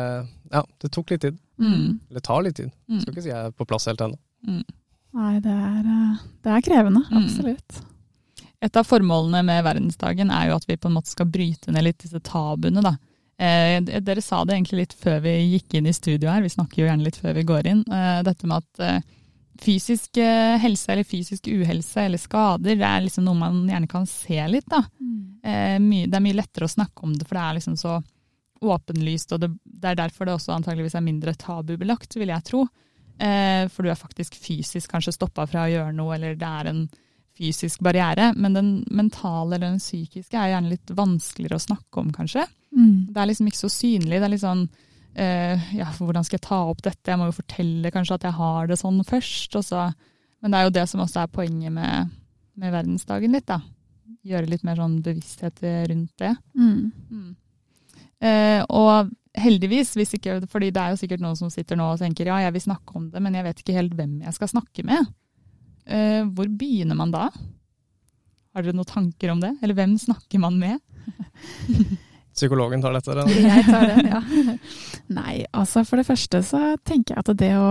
ja, 0.53 0.65
det 0.85 0.93
tok 0.95 1.15
litt 1.15 1.25
tid. 1.25 1.39
Mm. 1.59 1.99
Eller 2.11 2.25
tar 2.25 2.45
litt 2.45 2.59
tid. 2.61 2.73
Mm. 2.89 3.01
Skal 3.03 3.15
ikke 3.15 3.25
si 3.25 3.33
jeg 3.33 3.51
er 3.51 3.55
på 3.57 3.69
plass 3.69 3.89
helt 3.91 4.05
ennå. 4.05 4.21
Mm. 4.49 4.65
Nei, 5.19 5.35
det 5.45 5.55
er, 5.55 5.83
eh, 5.97 6.25
det 6.45 6.55
er 6.55 6.65
krevende. 6.69 7.05
Mm. 7.09 7.23
Absolutt. 7.23 7.83
Et 8.61 8.77
av 8.77 8.87
formålene 8.87 9.45
med 9.47 9.63
verdensdagen 9.67 10.33
er 10.35 10.49
jo 10.51 10.57
at 10.59 10.67
vi 10.69 10.77
på 10.77 10.91
en 10.91 10.97
måte 10.99 11.13
skal 11.13 11.29
bryte 11.31 11.73
ned 11.73 11.87
litt 11.87 12.01
disse 12.03 12.21
tabuene, 12.27 12.83
da. 12.85 12.97
Eh, 13.39 13.79
dere 14.03 14.23
sa 14.25 14.41
det 14.43 14.57
egentlig 14.57 14.81
litt 14.81 14.97
før 14.99 15.21
vi 15.23 15.37
gikk 15.55 15.77
inn 15.79 15.87
i 15.87 15.95
studio 15.95 16.27
her, 16.33 16.43
vi 16.43 16.51
snakker 16.51 16.83
jo 16.83 16.89
gjerne 16.89 17.07
litt 17.07 17.21
før 17.23 17.37
vi 17.37 17.47
går 17.47 17.69
inn. 17.71 17.85
Eh, 17.87 18.19
dette 18.27 18.51
med 18.51 18.65
at 18.65 18.83
eh, 18.83 19.05
fysisk 19.63 20.17
eh, 20.23 20.57
helse 20.63 20.93
eller 20.93 21.05
fysisk 21.05 21.49
uhelse 21.51 22.03
eller 22.03 22.21
skader, 22.21 22.77
det 22.79 22.87
er 22.87 23.03
liksom 23.05 23.27
noe 23.27 23.39
man 23.39 23.65
gjerne 23.69 23.91
kan 23.91 24.07
se 24.07 24.39
litt. 24.51 24.69
da. 24.71 24.85
Mm. 25.01 25.19
Eh, 25.43 26.07
det 26.07 26.19
er 26.19 26.25
mye 26.25 26.39
lettere 26.39 26.69
å 26.69 26.75
snakke 26.77 27.07
om 27.07 27.17
det, 27.17 27.27
for 27.27 27.39
det 27.39 27.45
er 27.45 27.59
liksom 27.59 27.77
så 27.81 27.99
åpenlyst, 28.59 29.33
og 29.35 29.43
det, 29.43 29.51
er 29.87 29.99
derfor 29.99 30.27
det 30.27 30.35
også 30.35 30.55
antageligvis 30.57 30.97
er 30.99 31.07
mindre 31.07 31.35
tabubelagt, 31.39 32.17
vil 32.19 32.33
jeg 32.35 32.47
tro. 32.47 32.65
Eh, 33.19 33.67
for 33.71 33.83
du 33.83 33.91
er 33.91 33.99
faktisk 33.99 34.39
fysisk 34.39 34.91
kanskje 34.95 35.15
stoppa 35.15 35.47
fra 35.51 35.67
å 35.67 35.73
gjøre 35.73 35.95
noe, 35.95 36.17
eller 36.17 36.39
det 36.39 36.49
er 36.49 36.71
en 36.73 36.83
fysisk 37.39 37.83
barriere. 37.87 38.33
Men 38.37 38.59
den 38.59 38.71
mentale 38.91 39.57
eller 39.57 39.73
den 39.73 39.83
psykiske 39.83 40.39
er 40.39 40.55
gjerne 40.55 40.75
litt 40.75 40.91
vanskeligere 40.91 41.59
å 41.59 41.67
snakke 41.69 42.03
om, 42.03 42.13
kanskje. 42.15 42.47
Mm. 42.75 43.09
Det 43.15 43.23
er 43.23 43.31
liksom 43.31 43.51
ikke 43.51 43.65
så 43.65 43.73
synlig. 43.73 44.19
Det 44.19 44.27
er 44.27 44.35
litt 44.35 44.47
sånn 44.47 44.69
ja, 45.15 45.89
hvordan 45.99 46.23
skal 46.27 46.37
jeg 46.37 46.45
ta 46.45 46.61
opp 46.71 46.83
dette? 46.85 47.11
Jeg 47.11 47.19
må 47.19 47.27
jo 47.31 47.39
fortelle 47.39 47.91
kanskje 47.91 48.19
at 48.19 48.27
jeg 48.29 48.37
har 48.37 48.69
det 48.71 48.77
sånn 48.79 49.01
først. 49.07 49.57
Og 49.59 49.65
så, 49.67 49.89
men 50.43 50.53
det 50.53 50.61
er 50.61 50.69
jo 50.69 50.75
det 50.77 50.85
som 50.91 51.03
også 51.03 51.25
er 51.25 51.33
poenget 51.33 51.75
med, 51.75 52.13
med 52.55 52.75
verdensdagen 52.75 53.35
litt, 53.35 53.49
da. 53.49 53.59
Gjøre 54.29 54.51
litt 54.53 54.65
mer 54.67 54.79
sånn 54.79 54.99
bevissthet 55.03 55.63
rundt 55.91 56.13
det. 56.23 56.35
Mm. 56.55 57.35
Eh, 58.19 58.63
og 58.75 59.11
heldigvis, 59.39 59.95
hvis 59.99 60.17
ikke, 60.19 60.41
fordi 60.51 60.73
det 60.75 60.83
er 60.83 60.95
jo 60.95 61.01
sikkert 61.01 61.23
noen 61.23 61.39
som 61.39 61.51
sitter 61.53 61.79
nå 61.79 61.93
og 61.93 62.01
tenker 62.01 62.31
ja, 62.31 62.41
jeg 62.43 62.57
vil 62.57 62.65
snakke 62.65 62.97
om 62.99 63.07
det, 63.13 63.23
men 63.23 63.37
jeg 63.39 63.47
vet 63.47 63.63
ikke 63.63 63.77
helt 63.77 63.95
hvem 63.99 64.19
jeg 64.25 64.35
skal 64.37 64.51
snakke 64.51 64.85
med. 64.87 65.13
Eh, 65.87 66.25
hvor 66.27 66.51
begynner 66.61 66.99
man 66.99 67.15
da? 67.15 67.29
Har 68.55 68.65
dere 68.65 68.77
noen 68.77 68.89
tanker 68.89 69.33
om 69.33 69.43
det? 69.43 69.55
Eller 69.63 69.79
hvem 69.79 69.95
snakker 70.01 70.43
man 70.43 70.59
med? 70.61 70.83
Psykologen 72.39 72.83
tar 72.85 72.95
dette. 72.97 73.13
Eller? 73.13 73.41
Jeg 73.49 73.65
tar 73.67 73.87
det, 73.91 74.05
ja. 74.09 74.23
Nei, 75.19 75.35
altså 75.53 75.83
for 75.89 75.99
det 76.01 76.07
første 76.09 76.43
så 76.47 76.61
tenker 76.87 77.17
jeg 77.17 77.25
at 77.27 77.33
det 77.41 77.55
å 77.59 77.71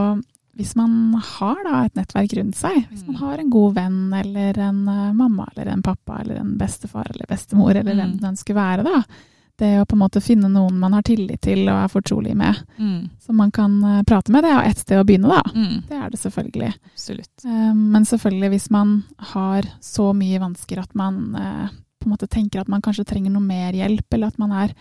Hvis 0.57 0.71
man 0.75 1.13
har 1.21 1.59
da 1.67 1.83
et 1.85 1.93
nettverk 1.99 2.31
rundt 2.33 2.55
seg, 2.57 2.87
hvis 2.89 3.03
man 3.05 3.13
Mm. 3.15 3.19
har 3.21 3.37
en 3.43 3.49
god 3.53 3.73
venn 3.75 3.97
eller 4.17 4.57
en 4.57 4.79
eh, 4.89 5.11
mamma 5.13 5.45
eller 5.53 5.67
en 5.69 5.83
pappa 5.85 6.15
eller 6.23 6.39
en 6.41 6.55
bestefar 6.57 7.05
eller 7.13 7.27
bestemor 7.29 7.75
eller 7.77 7.93
hvem 7.93 8.15
den 8.17 8.31
ønsker 8.31 8.55
være, 8.57 8.81
da. 8.87 9.03
Det 9.57 9.69
å 9.81 9.85
på 9.85 9.93
en 9.93 10.01
måte 10.01 10.21
finne 10.21 10.49
noen 10.49 10.79
man 10.81 10.93
har 10.97 11.01
tillit 11.05 11.41
til 11.45 11.61
og 11.69 11.77
er 11.83 11.93
fortrolig 11.93 12.33
med, 12.35 12.57
Mm. 12.79 13.09
som 13.21 13.37
man 13.37 13.51
kan 13.53 13.77
eh, 13.85 14.01
prate 14.09 14.31
med, 14.33 14.43
det 14.43 14.51
er 14.55 14.65
ett 14.71 14.81
sted 14.81 14.97
å 14.97 15.05
begynne, 15.05 15.29
da. 15.29 15.43
Mm. 15.53 15.83
Det 15.87 15.97
er 16.01 16.09
det 16.09 16.19
selvfølgelig. 16.25 16.73
Absolutt. 16.95 17.45
Eh, 17.45 17.73
Men 17.75 18.05
selvfølgelig 18.05 18.49
hvis 18.55 18.69
man 18.71 19.03
har 19.35 19.61
så 19.79 20.09
mye 20.17 20.39
vansker 20.41 20.79
at 20.81 20.95
man 20.95 21.21
på 21.99 22.05
en 22.07 22.13
måte 22.15 22.27
tenker 22.29 22.61
at 22.61 22.67
man 22.69 22.81
kanskje 22.81 23.05
trenger 23.05 23.31
noe 23.33 23.41
mer 23.43 23.73
hjelp, 23.73 24.05
eller 24.13 24.27
at 24.27 24.37
man 24.39 24.51
er 24.51 24.73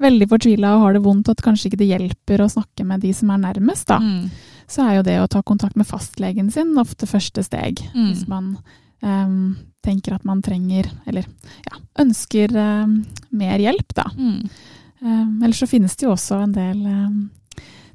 veldig 0.00 0.28
fortvila 0.30 0.74
og 0.76 0.82
har 0.86 0.92
det 0.96 1.02
vondt, 1.04 1.28
og 1.28 1.36
at 1.38 1.44
kanskje 1.44 1.70
ikke 1.70 1.78
det 1.82 1.88
hjelper 1.90 2.44
å 2.44 2.50
snakke 2.50 2.84
med 2.86 3.00
de 3.04 3.12
som 3.12 3.30
er 3.30 3.38
nærmest, 3.38 3.86
da, 3.88 3.98
Mm. 3.98 4.30
så 4.68 4.86
er 4.88 4.94
jo 4.96 5.02
det 5.02 5.18
å 5.20 5.28
ta 5.28 5.42
kontakt 5.42 5.76
med 5.76 5.86
fastlegen 5.86 6.50
sin 6.52 6.76
ofte 6.78 7.06
første 7.06 7.42
steg. 7.44 7.80
Mm. 7.94 8.06
Hvis 8.12 8.28
man 8.28 8.56
um, 9.02 9.56
tenker 9.82 10.14
at 10.14 10.24
man 10.24 10.42
trenger, 10.42 10.86
eller 11.06 11.24
ja, 11.66 11.78
ønsker 11.98 12.54
um, 12.56 13.04
mer 13.32 13.58
hjelp, 13.58 13.94
da. 13.94 14.04
Mm. 14.16 14.48
Um, 15.02 15.42
ellers 15.42 15.58
så 15.62 15.66
finnes 15.68 15.96
det 15.96 16.04
jo 16.06 16.12
også 16.12 16.42
en 16.44 16.52
del 16.52 16.82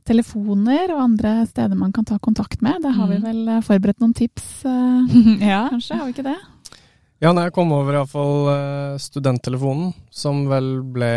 telefoner 0.05 0.91
og 0.94 1.00
andre 1.01 1.46
steder 1.50 1.77
man 1.77 1.91
kan 1.94 2.05
ta 2.05 2.17
kontakt 2.22 2.62
med. 2.62 2.82
Der 2.84 2.91
har 2.94 3.08
vi 3.08 3.17
Mm. 3.17 3.24
vel 3.24 3.48
eh, 3.50 3.62
forberedt 3.62 4.00
noen 4.00 4.13
tips, 4.13 4.65
uh, 4.65 5.05
ja. 5.41 5.70
kanskje? 5.70 5.98
Har 5.98 6.05
vi 6.05 6.13
ikke 6.13 6.24
det? 6.29 6.38
Ja, 7.24 7.31
nei, 7.31 7.45
jeg 7.48 7.53
kom 7.55 7.72
over 7.72 7.95
iallfall 7.95 8.50
uh, 8.51 8.98
studenttelefonen, 9.00 9.93
som 10.12 10.43
vel 10.51 10.82
ble 10.93 11.12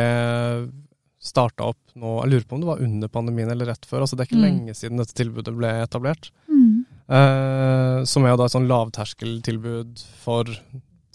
starta 1.19 1.67
opp 1.73 1.81
nå 1.99 2.13
Jeg 2.23 2.31
lurer 2.31 2.45
på 2.47 2.55
om 2.55 2.61
det 2.63 2.69
var 2.69 2.83
under 2.85 3.11
pandemien 3.11 3.51
eller 3.51 3.67
rett 3.73 3.85
før. 3.91 4.05
altså 4.05 4.15
Det 4.17 4.23
er 4.25 4.29
ikke 4.31 4.39
Mm. 4.39 4.47
lenge 4.47 4.75
siden 4.79 5.01
dette 5.03 5.15
tilbudet 5.19 5.55
ble 5.57 5.73
etablert. 5.83 6.31
Mm. 6.49 6.85
Eh, 7.11 8.05
som 8.05 8.25
er 8.25 8.31
jo 8.31 8.37
da 8.39 8.45
et 8.47 8.55
sånn 8.55 8.69
lavterskeltilbud 8.71 9.99
for 10.23 10.45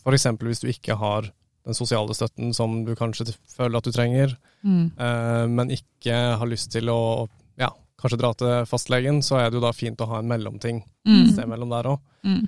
f.eks. 0.04 0.26
hvis 0.44 0.60
du 0.60 0.68
ikke 0.68 0.98
har 1.00 1.30
den 1.64 1.74
sosiale 1.74 2.12
støtten 2.14 2.52
som 2.54 2.84
du 2.84 2.94
kanskje 3.00 3.32
føler 3.48 3.78
at 3.78 3.84
du 3.88 3.92
trenger, 3.92 4.36
Mm. 4.66 4.92
eh, 5.00 5.48
men 5.48 5.70
ikke 5.72 6.38
har 6.38 6.48
lyst 6.48 6.72
til 6.72 6.90
å 6.92 7.30
ja, 7.58 7.70
kanskje 8.04 8.20
dra 8.22 8.34
til 8.38 8.66
fastlegen, 8.70 9.22
så 9.24 9.40
er 9.40 9.50
det 9.50 9.58
jo 9.58 9.64
da 9.64 9.72
fint 9.76 10.02
å 10.04 10.10
ha 10.12 10.20
en 10.20 10.28
mellomting 10.30 10.84
Mm. 11.08 11.32
sted 11.34 11.48
mellom 11.52 11.70
der 11.74 11.84
òg. 11.92 12.00
Mm. 12.24 12.44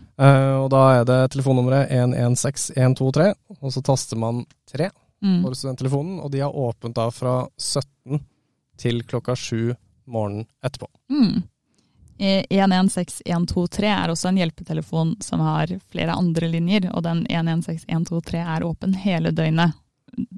og 0.64 0.70
da 0.72 0.82
er 1.02 1.06
det 1.08 1.32
telefonnummeret 1.34 1.90
116123, 1.92 3.34
og 3.62 3.72
så 3.74 3.82
taster 3.84 4.18
man 4.22 4.46
3 4.72 4.90
Mm. 5.24 5.42
for 5.44 5.56
studenttelefonen, 5.56 6.20
og 6.22 6.32
de 6.32 6.40
har 6.44 6.52
åpent 6.52 6.94
da 6.96 7.10
fra 7.12 7.48
17 7.58 8.20
til 8.78 9.02
klokka 9.04 9.36
7 9.36 9.76
morgenen 10.08 10.46
etterpå. 10.64 10.88
Mm. 11.10 11.44
Eh, 12.20 12.44
116123 12.50 13.88
er 13.90 14.12
også 14.12 14.30
en 14.30 14.38
hjelpetelefon 14.38 15.16
som 15.24 15.40
har 15.44 15.68
flere 15.92 16.14
andre 16.16 16.48
linjer, 16.52 16.90
og 16.96 17.04
den 17.04 17.26
116123 17.30 18.40
er 18.56 18.64
åpen 18.68 18.94
hele 18.96 19.32
døgnet. 19.32 19.74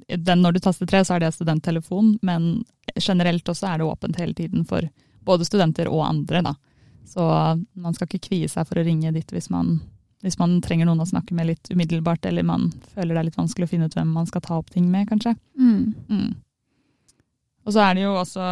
Den 0.08 0.42
når 0.42 0.52
du 0.54 0.60
taster 0.60 0.86
tre, 0.86 1.04
så 1.04 1.14
er 1.14 1.20
det 1.20 1.34
studenttelefon, 1.36 2.18
men 2.22 2.64
generelt 2.98 3.44
også 3.46 3.68
er 3.74 3.78
det 3.78 3.86
åpent 3.86 4.16
hele 4.18 4.34
tiden 4.34 4.64
for 4.66 4.88
både 5.28 5.46
studenter 5.46 5.90
og 5.92 6.06
andre. 6.06 6.42
Da. 6.48 6.54
Så 7.08 7.22
man 7.78 7.94
skal 7.96 8.08
ikke 8.08 8.28
kvie 8.30 8.50
seg 8.50 8.68
for 8.68 8.80
å 8.80 8.86
ringe 8.86 9.12
dit 9.14 9.32
hvis 9.34 9.48
man, 9.52 9.78
hvis 10.24 10.38
man 10.40 10.58
trenger 10.64 10.88
noen 10.88 11.04
å 11.04 11.08
snakke 11.08 11.36
med 11.36 11.50
litt 11.52 11.70
umiddelbart, 11.72 12.26
eller 12.28 12.46
man 12.46 12.70
føler 12.94 13.14
det 13.14 13.22
er 13.22 13.28
litt 13.30 13.40
vanskelig 13.40 13.68
å 13.68 13.72
finne 13.72 13.88
ut 13.88 13.96
hvem 13.96 14.12
man 14.16 14.28
skal 14.28 14.44
ta 14.44 14.58
opp 14.60 14.72
ting 14.74 14.90
med, 14.92 15.08
kanskje. 15.10 15.36
Mm. 15.60 15.94
Mm. 16.08 16.30
Og 17.68 17.74
så 17.74 17.84
er 17.84 17.96
det 17.96 18.06
jo 18.06 18.16
også 18.16 18.48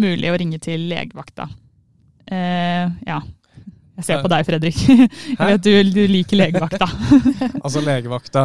mulig 0.00 0.30
å 0.30 0.38
ringe 0.38 0.60
til 0.62 0.88
legevakta. 0.90 1.48
Eh, 2.30 2.86
ja. 3.08 3.20
Jeg 4.00 4.06
ser 4.08 4.22
på 4.24 4.30
deg, 4.32 4.46
Fredrik. 4.48 4.78
Jeg 5.38 5.50
vet 5.52 5.62
du, 5.66 5.70
du 5.94 6.00
liker 6.10 6.40
legevakta. 6.40 6.88
Altså 7.64 7.82
legevakta, 7.84 8.42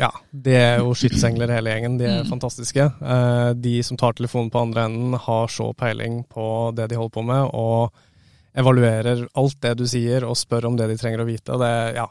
ja, 0.00 0.08
de 0.32 0.54
er 0.56 0.78
jo 0.80 0.94
skytsengler 0.96 1.52
hele 1.52 1.74
gjengen. 1.76 1.98
De 2.00 2.08
er 2.08 2.22
Mm. 2.24 2.30
fantastiske. 2.32 2.84
Eh, 3.04 3.52
de 3.60 3.76
som 3.84 3.96
tar 4.00 4.16
telefonen 4.16 4.50
på 4.50 4.62
andre 4.64 4.86
enden, 4.88 5.14
har 5.20 5.46
så 5.52 5.70
peiling 5.76 6.22
på 6.32 6.48
det 6.74 6.88
de 6.90 6.96
holder 6.98 7.14
på 7.18 7.24
med, 7.28 7.50
og 7.52 7.92
evaluerer 8.56 9.24
alt 9.34 9.56
det 9.64 9.76
du 9.80 9.86
sier, 9.90 10.24
og 10.28 10.36
spør 10.38 10.68
om 10.70 10.76
det 10.78 10.88
de 10.92 10.96
trenger 11.00 11.24
å 11.24 11.26
vite. 11.28 11.52
Og 11.56 11.60
det, 11.62 11.72
ja, 11.96 12.06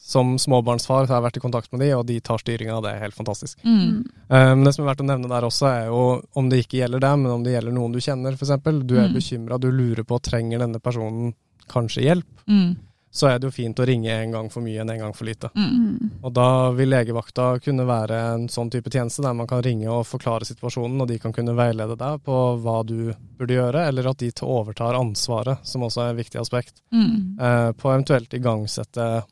som 0.00 0.34
småbarnsfar 0.40 1.06
har 1.08 1.16
jeg 1.18 1.24
vært 1.26 1.36
i 1.40 1.42
kontakt 1.44 1.72
med 1.72 1.82
de, 1.84 1.90
og 1.96 2.06
de 2.08 2.18
tar 2.24 2.40
styringa. 2.40 2.78
Det 2.84 2.92
er 2.94 3.02
helt 3.04 3.16
fantastisk. 3.16 3.58
Mm. 3.64 4.04
Eh, 4.30 4.54
Men 4.54 4.64
det 4.64 4.74
som 4.76 4.84
er 4.84 4.90
verdt 4.92 5.04
å 5.04 5.08
nevne 5.10 5.28
der 5.28 5.46
også, 5.48 5.68
er 5.68 5.86
jo 5.90 6.22
om 6.36 6.48
det 6.52 6.62
ikke 6.64 6.80
gjelder 6.82 7.00
deg, 7.04 7.18
men 7.20 7.32
om 7.32 7.44
det 7.44 7.52
gjelder 7.56 7.72
noen 7.76 7.92
du 7.92 8.00
kjenner, 8.00 8.32
f.eks. 8.36 8.54
Du 8.86 8.96
er 8.98 9.08
Mm. 9.08 9.14
bekymra, 9.16 9.58
du 9.60 9.70
lurer 9.70 10.04
på 10.04 10.20
trenger 10.22 10.58
denne 10.60 10.80
personen 10.80 11.34
kanskje 11.70 12.02
hjelp, 12.08 12.26
Mm. 12.50 12.76
så 13.12 13.26
er 13.30 13.38
det 13.40 13.48
jo 13.48 13.54
fint 13.54 13.78
å 13.82 13.86
ringe 13.86 14.10
en 14.10 14.30
gang 14.30 14.48
for 14.50 14.62
mye 14.62 14.80
enn 14.84 14.90
en 14.92 15.00
gang 15.02 15.12
for 15.14 15.26
lite. 15.26 15.48
Mm. 15.56 15.70
Mm. 15.70 16.10
Og 16.22 16.32
da 16.36 16.44
vil 16.78 16.90
legevakta 16.92 17.46
kunne 17.64 17.86
være 17.88 18.18
en 18.34 18.44
sånn 18.48 18.70
type 18.70 18.90
tjeneste 18.90 19.22
der 19.24 19.34
man 19.34 19.48
kan 19.50 19.62
ringe 19.66 19.88
og 19.90 20.04
forklare 20.06 20.46
situasjonen, 20.46 21.00
og 21.02 21.08
de 21.10 21.18
kan 21.18 21.32
kunne 21.34 21.54
veilede 21.58 21.96
deg 21.98 22.22
på 22.22 22.36
hva 22.62 22.76
du 22.86 23.12
burde 23.38 23.56
gjøre, 23.58 23.82
eller 23.88 24.10
at 24.12 24.18
de 24.22 24.30
overtar 24.46 24.94
ansvaret, 24.94 25.58
som 25.66 25.82
også 25.82 26.04
er 26.06 26.10
et 26.14 26.20
viktig 26.24 26.40
aspekt, 26.40 26.82
Mm. 26.92 27.36
eh, 27.40 27.72
på 27.72 27.90
eventuelt 27.90 28.30
igangsette 28.34 29.24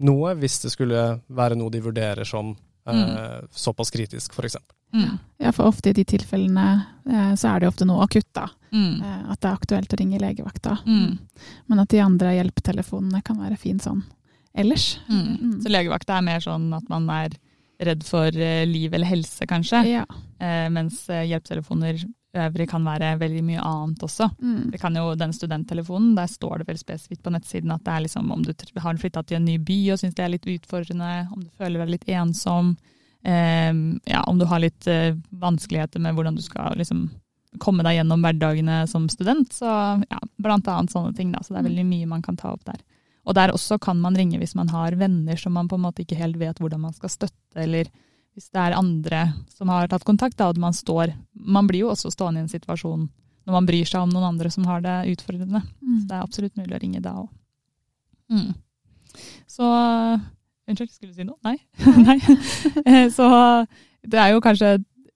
noe 0.00 0.34
hvis 0.36 0.60
det 0.62 0.72
skulle 0.72 1.20
være 1.32 1.56
noe 1.56 1.70
de 1.72 1.80
vurderer 1.80 2.24
som 2.28 2.54
eh, 2.86 3.40
såpass 3.50 3.90
kritisk, 3.90 4.32
f.eks. 4.36 4.56
Mm. 4.94 5.18
Ja, 5.42 5.50
for 5.52 5.66
ofte 5.66 5.90
i 5.90 5.92
de 5.96 6.04
tilfellene 6.04 6.66
eh, 7.08 7.32
så 7.34 7.48
er 7.56 7.60
det 7.64 7.68
ofte 7.72 7.84
noe 7.88 8.04
akutt, 8.04 8.28
da. 8.36 8.46
Mm. 8.76 9.00
Eh, 9.00 9.22
at 9.32 9.40
det 9.40 9.48
er 9.48 9.56
aktuelt 9.56 9.96
å 9.96 10.00
ringe 10.00 10.20
legevakta. 10.20 10.76
Mm. 10.84 11.16
Men 11.72 11.82
at 11.82 11.92
de 11.94 12.02
andre 12.04 12.36
hjelpetelefonene 12.36 13.22
kan 13.24 13.40
være 13.40 13.58
fint 13.60 13.84
sånn 13.86 14.04
ellers. 14.56 14.98
Mm. 15.08 15.26
Mm. 15.40 15.56
Så 15.64 15.72
legevakta 15.72 16.18
er 16.18 16.28
mer 16.28 16.44
sånn 16.44 16.68
at 16.76 16.86
man 16.92 17.08
er 17.12 17.34
redd 17.86 18.04
for 18.08 18.32
eh, 18.32 18.64
liv 18.68 18.94
eller 18.94 19.08
helse, 19.10 19.48
kanskje. 19.48 19.82
Ja. 19.90 20.04
Eh, 20.40 20.68
mens 20.72 21.02
eh, 21.12 21.26
hjelpetelefoner 21.28 22.04
øvrig 22.36 22.66
kan 22.68 22.84
være 22.84 23.14
veldig 23.20 23.42
mye 23.46 23.62
annet 23.64 24.02
også. 24.04 24.28
Mm. 24.42 24.70
Det 24.72 24.80
kan 24.80 24.96
jo, 24.96 25.14
Den 25.16 25.32
studenttelefonen, 25.32 26.14
der 26.16 26.28
står 26.30 26.58
det 26.58 26.68
vel 26.70 26.80
spesifikt 26.80 27.22
på 27.24 27.32
nettsiden 27.32 27.72
at 27.72 27.84
det 27.84 27.94
er 27.94 28.04
liksom 28.06 28.32
om 28.32 28.42
du 28.44 28.52
har 28.82 29.00
flytta 29.00 29.22
til 29.24 29.38
en 29.38 29.48
ny 29.48 29.56
by 29.58 29.78
og 29.94 30.00
syns 30.00 30.16
det 30.16 30.24
er 30.24 30.34
litt 30.34 30.50
utfordrende, 30.56 31.28
om 31.32 31.44
du 31.44 31.50
føler 31.56 31.82
deg 31.82 31.94
litt 31.94 32.08
ensom, 32.08 32.74
eh, 33.24 33.72
ja, 34.12 34.24
om 34.26 34.40
du 34.40 34.46
har 34.48 34.62
litt 34.64 34.88
eh, 34.90 35.14
vanskeligheter 35.30 36.02
med 36.02 36.16
hvordan 36.16 36.36
du 36.36 36.44
skal 36.44 36.76
liksom 36.76 37.08
komme 37.62 37.84
deg 37.86 37.98
gjennom 37.98 38.22
hverdagene 38.24 38.82
som 38.90 39.08
student. 39.12 39.52
Så 39.52 39.66
ja, 39.66 40.20
blant 40.42 40.68
annet 40.68 40.92
sånne 40.92 41.14
ting. 41.16 41.32
da, 41.32 41.42
Så 41.42 41.54
det 41.54 41.60
er 41.62 41.68
veldig 41.70 41.86
mye 41.88 42.08
man 42.10 42.22
kan 42.24 42.36
ta 42.36 42.52
opp 42.54 42.64
der. 42.68 42.80
Og 43.26 43.34
der 43.34 43.50
også 43.54 43.78
kan 43.82 43.98
man 43.98 44.14
ringe 44.14 44.38
hvis 44.38 44.54
man 44.54 44.68
har 44.70 44.94
venner 44.98 45.36
som 45.40 45.56
man 45.58 45.68
på 45.68 45.74
en 45.78 45.82
måte 45.88 46.04
ikke 46.04 46.18
helt 46.20 46.38
vet 46.38 46.60
hvordan 46.62 46.84
man 46.84 46.94
skal 46.94 47.10
støtte, 47.10 47.56
eller 47.58 47.88
hvis 48.36 48.50
det 48.52 48.60
er 48.62 48.76
andre 48.78 49.22
som 49.50 49.68
har 49.72 49.88
tatt 49.90 50.04
kontakt, 50.06 50.36
da, 50.38 50.50
og 50.52 50.58
man 50.60 50.74
står 50.76 51.14
Man 51.34 51.66
blir 51.66 51.86
jo 51.86 51.90
også 51.94 52.10
stående 52.12 52.42
i 52.42 52.44
en 52.44 52.52
situasjon 52.52 53.08
når 53.46 53.54
man 53.54 53.66
bryr 53.66 53.86
seg 53.86 54.02
om 54.02 54.10
noen 54.10 54.26
andre 54.32 54.50
som 54.50 54.64
har 54.66 54.80
det 54.82 54.94
utfordrende. 55.12 55.60
Mm. 55.80 55.98
Så 56.00 56.06
det 56.10 56.14
er 56.16 56.22
absolutt 56.22 56.56
mulig 56.58 56.74
å 56.74 56.80
ringe 56.82 57.00
da 57.00 57.12
òg. 57.20 57.28
Mm. 58.30 58.54
Så 59.46 59.66
Unnskyld, 60.66 60.90
skulle 60.90 61.12
du 61.12 61.18
si 61.20 61.26
noe? 61.26 61.38
Nei. 61.46 61.56
Nei. 62.08 62.18
Eh, 62.90 63.06
Så 63.14 63.26
det 64.02 64.18
er 64.18 64.32
jo 64.34 64.42
kanskje 64.42 64.72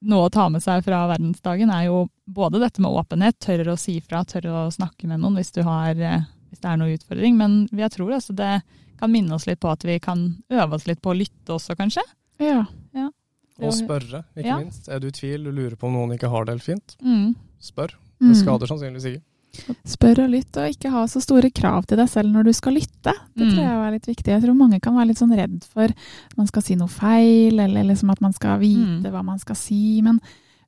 noe 0.06 0.28
å 0.28 0.32
ta 0.32 0.46
med 0.48 0.62
seg 0.62 0.84
fra 0.86 1.02
verdensdagen 1.10 1.70
er 1.74 1.88
jo 1.88 2.04
både 2.34 2.60
dette 2.62 2.82
med 2.82 2.92
åpenhet, 2.94 3.38
tørre 3.42 3.74
å 3.74 3.80
si 3.80 3.98
fra, 4.04 4.22
tørre 4.28 4.66
å 4.66 4.74
snakke 4.74 5.08
med 5.10 5.22
noen 5.22 5.38
hvis, 5.40 5.52
har, 5.66 5.98
eh, 5.98 6.26
hvis 6.50 6.62
det 6.62 6.70
er 6.70 6.80
noe 6.80 6.94
utfordring. 6.96 7.38
Men 7.40 7.62
jeg 7.76 7.92
tror 7.96 8.16
altså 8.18 8.36
det 8.36 8.60
kan 9.00 9.12
minne 9.12 9.34
oss 9.36 9.48
litt 9.48 9.60
på 9.62 9.70
at 9.72 9.84
vi 9.86 9.96
kan 10.02 10.26
øve 10.52 10.76
oss 10.76 10.86
litt 10.88 11.00
på 11.02 11.14
å 11.14 11.16
lytte 11.16 11.56
også, 11.56 11.76
kanskje. 11.78 12.04
Ja. 12.40 12.64
ja. 12.96 13.08
Og 13.60 13.74
spørre, 13.76 14.24
ikke 14.36 14.48
ja. 14.48 14.60
minst. 14.60 14.88
Er 14.88 15.00
du 15.02 15.08
i 15.10 15.14
tvil, 15.14 15.48
du 15.48 15.52
lurer 15.52 15.76
på 15.76 15.88
om 15.88 15.98
noen 15.98 16.14
ikke 16.16 16.30
har 16.32 16.46
det 16.46 16.56
helt 16.58 16.68
fint, 16.68 16.96
mm. 17.04 17.34
spør. 17.70 17.96
Det 18.20 18.32
mm. 18.32 18.38
skader 18.42 18.70
sannsynligvis 18.70 19.10
ikke. 19.12 19.24
Spør 19.88 20.22
og 20.24 20.30
lytt, 20.30 20.56
og 20.60 20.72
ikke 20.72 20.92
ha 20.94 21.02
så 21.10 21.20
store 21.22 21.50
krav 21.52 21.88
til 21.90 21.98
deg 21.98 22.08
selv 22.08 22.30
når 22.32 22.46
du 22.48 22.52
skal 22.56 22.76
lytte. 22.78 23.14
Det 23.34 23.48
tror 23.48 23.56
mm. 23.56 23.64
jeg 23.64 23.80
er 23.80 23.96
litt 23.96 24.06
viktig. 24.08 24.32
Jeg 24.32 24.44
tror 24.44 24.56
mange 24.56 24.78
kan 24.82 24.94
være 24.96 25.10
litt 25.10 25.20
sånn 25.20 25.34
redd 25.36 25.58
for 25.72 25.90
at 25.90 26.36
man 26.38 26.48
skal 26.48 26.64
si 26.64 26.76
noe 26.78 26.92
feil, 26.92 27.58
eller 27.58 27.88
liksom 27.88 28.12
at 28.14 28.22
man 28.24 28.36
skal 28.36 28.60
vite 28.62 29.08
mm. 29.08 29.10
hva 29.10 29.24
man 29.26 29.42
skal 29.42 29.58
si. 29.58 29.98
Men 30.06 30.20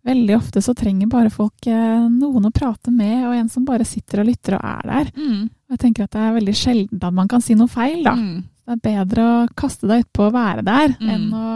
veldig 0.07 0.37
ofte 0.37 0.63
så 0.63 0.75
trenger 0.77 1.11
bare 1.11 1.33
folk 1.33 1.67
eh, 1.71 2.07
noen 2.11 2.49
å 2.49 2.55
prate 2.55 2.93
med, 2.95 3.27
og 3.29 3.37
en 3.37 3.51
som 3.53 3.67
bare 3.67 3.87
sitter 3.89 4.23
og 4.23 4.31
lytter 4.31 4.59
og 4.59 4.65
er 4.67 4.89
der. 4.91 5.11
Mm. 5.17 5.43
Jeg 5.73 5.83
tenker 5.83 6.07
at 6.07 6.15
det 6.15 6.23
er 6.23 6.39
veldig 6.39 6.55
sjelden 6.59 7.03
at 7.03 7.19
man 7.19 7.31
kan 7.31 7.45
si 7.45 7.57
noe 7.59 7.71
feil, 7.71 8.03
da. 8.07 8.15
Mm. 8.19 8.39
Det 8.63 8.77
er 8.77 8.87
bedre 8.87 9.27
å 9.27 9.37
kaste 9.59 9.91
deg 9.91 10.07
utpå 10.07 10.29
å 10.29 10.35
være 10.35 10.65
der, 10.67 10.97
mm. 10.99 11.13
enn 11.17 11.29
å 11.35 11.51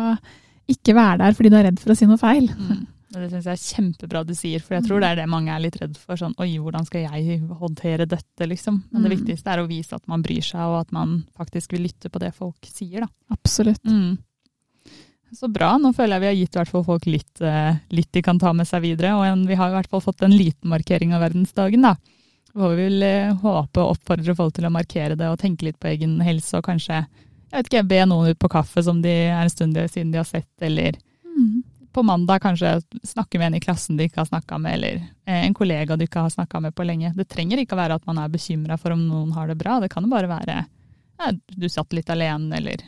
ikke 0.73 0.97
være 0.97 1.21
der 1.23 1.39
fordi 1.39 1.51
du 1.53 1.57
er 1.59 1.69
redd 1.69 1.81
for 1.83 1.95
å 1.95 1.99
si 1.99 2.09
noe 2.11 2.21
feil. 2.21 2.51
Det 3.17 3.31
syns 3.31 3.47
jeg 3.47 3.55
er 3.55 3.61
kjempebra 3.63 4.21
du 4.27 4.33
sier, 4.37 4.61
for 4.61 4.77
jeg 4.77 4.85
tror 4.85 5.01
det 5.01 5.09
er 5.09 5.21
det 5.21 5.29
mange 5.31 5.53
er 5.55 5.63
litt 5.63 5.79
redd 5.81 5.95
for. 5.97 6.19
Sånn 6.21 6.35
oi, 6.43 6.51
hvordan 6.61 6.85
skal 6.85 7.07
jeg 7.07 7.39
håndtere 7.61 8.05
dette, 8.11 8.49
liksom. 8.51 8.81
Men 8.91 9.07
det 9.07 9.09
mm. 9.09 9.15
viktigste 9.15 9.53
er 9.55 9.63
å 9.63 9.69
vise 9.71 9.97
at 9.97 10.05
man 10.11 10.25
bryr 10.27 10.45
seg, 10.45 10.61
og 10.67 10.83
at 10.83 10.93
man 10.93 11.21
faktisk 11.39 11.73
vil 11.73 11.87
lytte 11.87 12.11
på 12.13 12.21
det 12.21 12.35
folk 12.37 12.69
sier, 12.69 13.07
da. 13.07 13.09
Absolutt. 13.33 13.81
Mm. 13.89 14.19
Så 15.35 15.49
bra. 15.53 15.73
Nå 15.81 15.93
føler 15.97 16.17
jeg 16.17 16.23
vi 16.23 16.29
har 16.31 16.37
gitt 16.39 16.59
hvert 16.61 16.73
fall 16.73 16.85
folk 16.87 17.07
litt, 17.11 17.41
eh, 17.41 17.79
litt, 17.91 18.11
de 18.15 18.23
kan 18.23 18.39
ta 18.39 18.53
med 18.57 18.69
seg 18.69 18.85
videre. 18.85 19.15
Og 19.19 19.27
en, 19.27 19.47
vi 19.49 19.59
har 19.59 19.73
i 19.73 19.77
hvert 19.77 19.91
fall 19.91 20.05
fått 20.05 20.23
en 20.23 20.35
liten 20.35 20.71
markering 20.71 21.15
av 21.17 21.25
verdensdagen, 21.27 21.87
da. 21.87 21.97
Hvor 22.57 22.73
vi 22.73 22.87
vil 22.87 23.03
eh, 23.05 23.35
håpe 23.43 23.83
og 23.83 23.97
oppfordre 23.97 24.37
folk 24.39 24.57
til 24.57 24.69
å 24.69 24.73
markere 24.73 25.19
det 25.19 25.29
og 25.29 25.41
tenke 25.43 25.69
litt 25.69 25.81
på 25.83 25.91
egen 25.93 26.21
helse, 26.25 26.57
og 26.57 26.69
kanskje 26.69 27.03
jeg 27.47 27.63
vet 27.63 27.69
ikke, 27.71 27.89
be 27.89 27.99
noen 28.11 28.35
ut 28.35 28.39
på 28.43 28.51
kaffe 28.51 28.83
som 28.83 28.99
de 29.05 29.13
er 29.29 29.39
en 29.39 29.53
stund 29.53 29.77
siden 29.93 30.11
de 30.13 30.19
har 30.19 30.27
sett, 30.29 30.51
eller 30.67 30.99
mm 31.27 31.63
på 31.97 32.03
mandag 32.03 32.43
kanskje 32.43 32.83
snakke 33.03 33.39
med 33.39 33.47
en 33.47 33.55
i 33.55 33.61
klassen 33.61 33.97
du 33.97 34.03
ikke 34.05 34.21
har 34.21 34.29
snakka 34.29 34.59
med, 34.61 34.75
eller 34.75 34.99
eh, 35.25 35.47
en 35.47 35.55
kollega 35.57 35.97
du 35.97 36.05
ikke 36.05 36.27
har 36.27 36.33
snakka 36.35 36.61
med 36.61 36.75
på 36.77 36.85
lenge. 36.85 37.15
Det 37.17 37.25
trenger 37.33 37.63
ikke 37.63 37.73
å 37.73 37.79
være 37.81 37.97
at 37.97 38.05
man 38.05 38.21
er 38.21 38.33
bekymra 38.35 38.77
for 38.77 38.93
om 38.93 39.07
noen 39.09 39.31
har 39.33 39.49
det 39.49 39.57
bra. 39.57 39.79
Det 39.81 39.89
kan 39.95 40.05
jo 40.05 40.13
bare 40.13 40.29
være 40.29 40.59
ja, 40.61 41.31
du 41.33 41.65
satt 41.73 41.97
litt 41.97 42.13
alene, 42.13 42.59
eller 42.59 42.85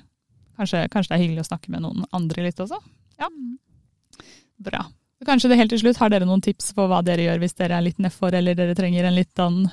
kanskje, 0.58 0.84
kanskje, 0.92 1.12
det 1.12 1.18
er 1.18 1.24
hyggelig 1.24 1.46
å 1.46 1.50
snakke 1.52 1.72
med 1.72 1.84
noen 1.86 2.06
andre 2.16 2.48
litt 2.48 2.62
også. 2.62 2.78
Ja, 3.18 3.30
bra. 4.68 4.84
Kanskje 5.26 5.50
det 5.50 5.58
helt 5.58 5.72
til 5.74 5.82
slutt, 5.82 5.98
har 5.98 6.12
dere 6.12 6.28
noen 6.28 6.42
tips 6.44 6.72
på 6.76 6.86
hva 6.90 7.00
dere 7.06 7.26
gjør 7.26 7.42
hvis 7.42 7.56
dere 7.58 7.78
er 7.78 7.86
litt 7.88 7.98
nedfor, 8.02 8.34
eller 8.38 8.58
dere 8.58 8.76
trenger 8.78 9.08
en 9.08 9.16
litt 9.16 9.32
sånn 9.34 9.64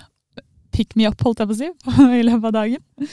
pick 0.76 0.96
me 1.00 1.08
up, 1.08 1.22
holdt 1.24 1.44
jeg 1.44 1.50
på 1.50 1.56
å 1.56 1.60
si, 1.60 1.72
i 2.20 2.26
løpet 2.26 2.50
av 2.50 2.56
dagen? 2.58 3.10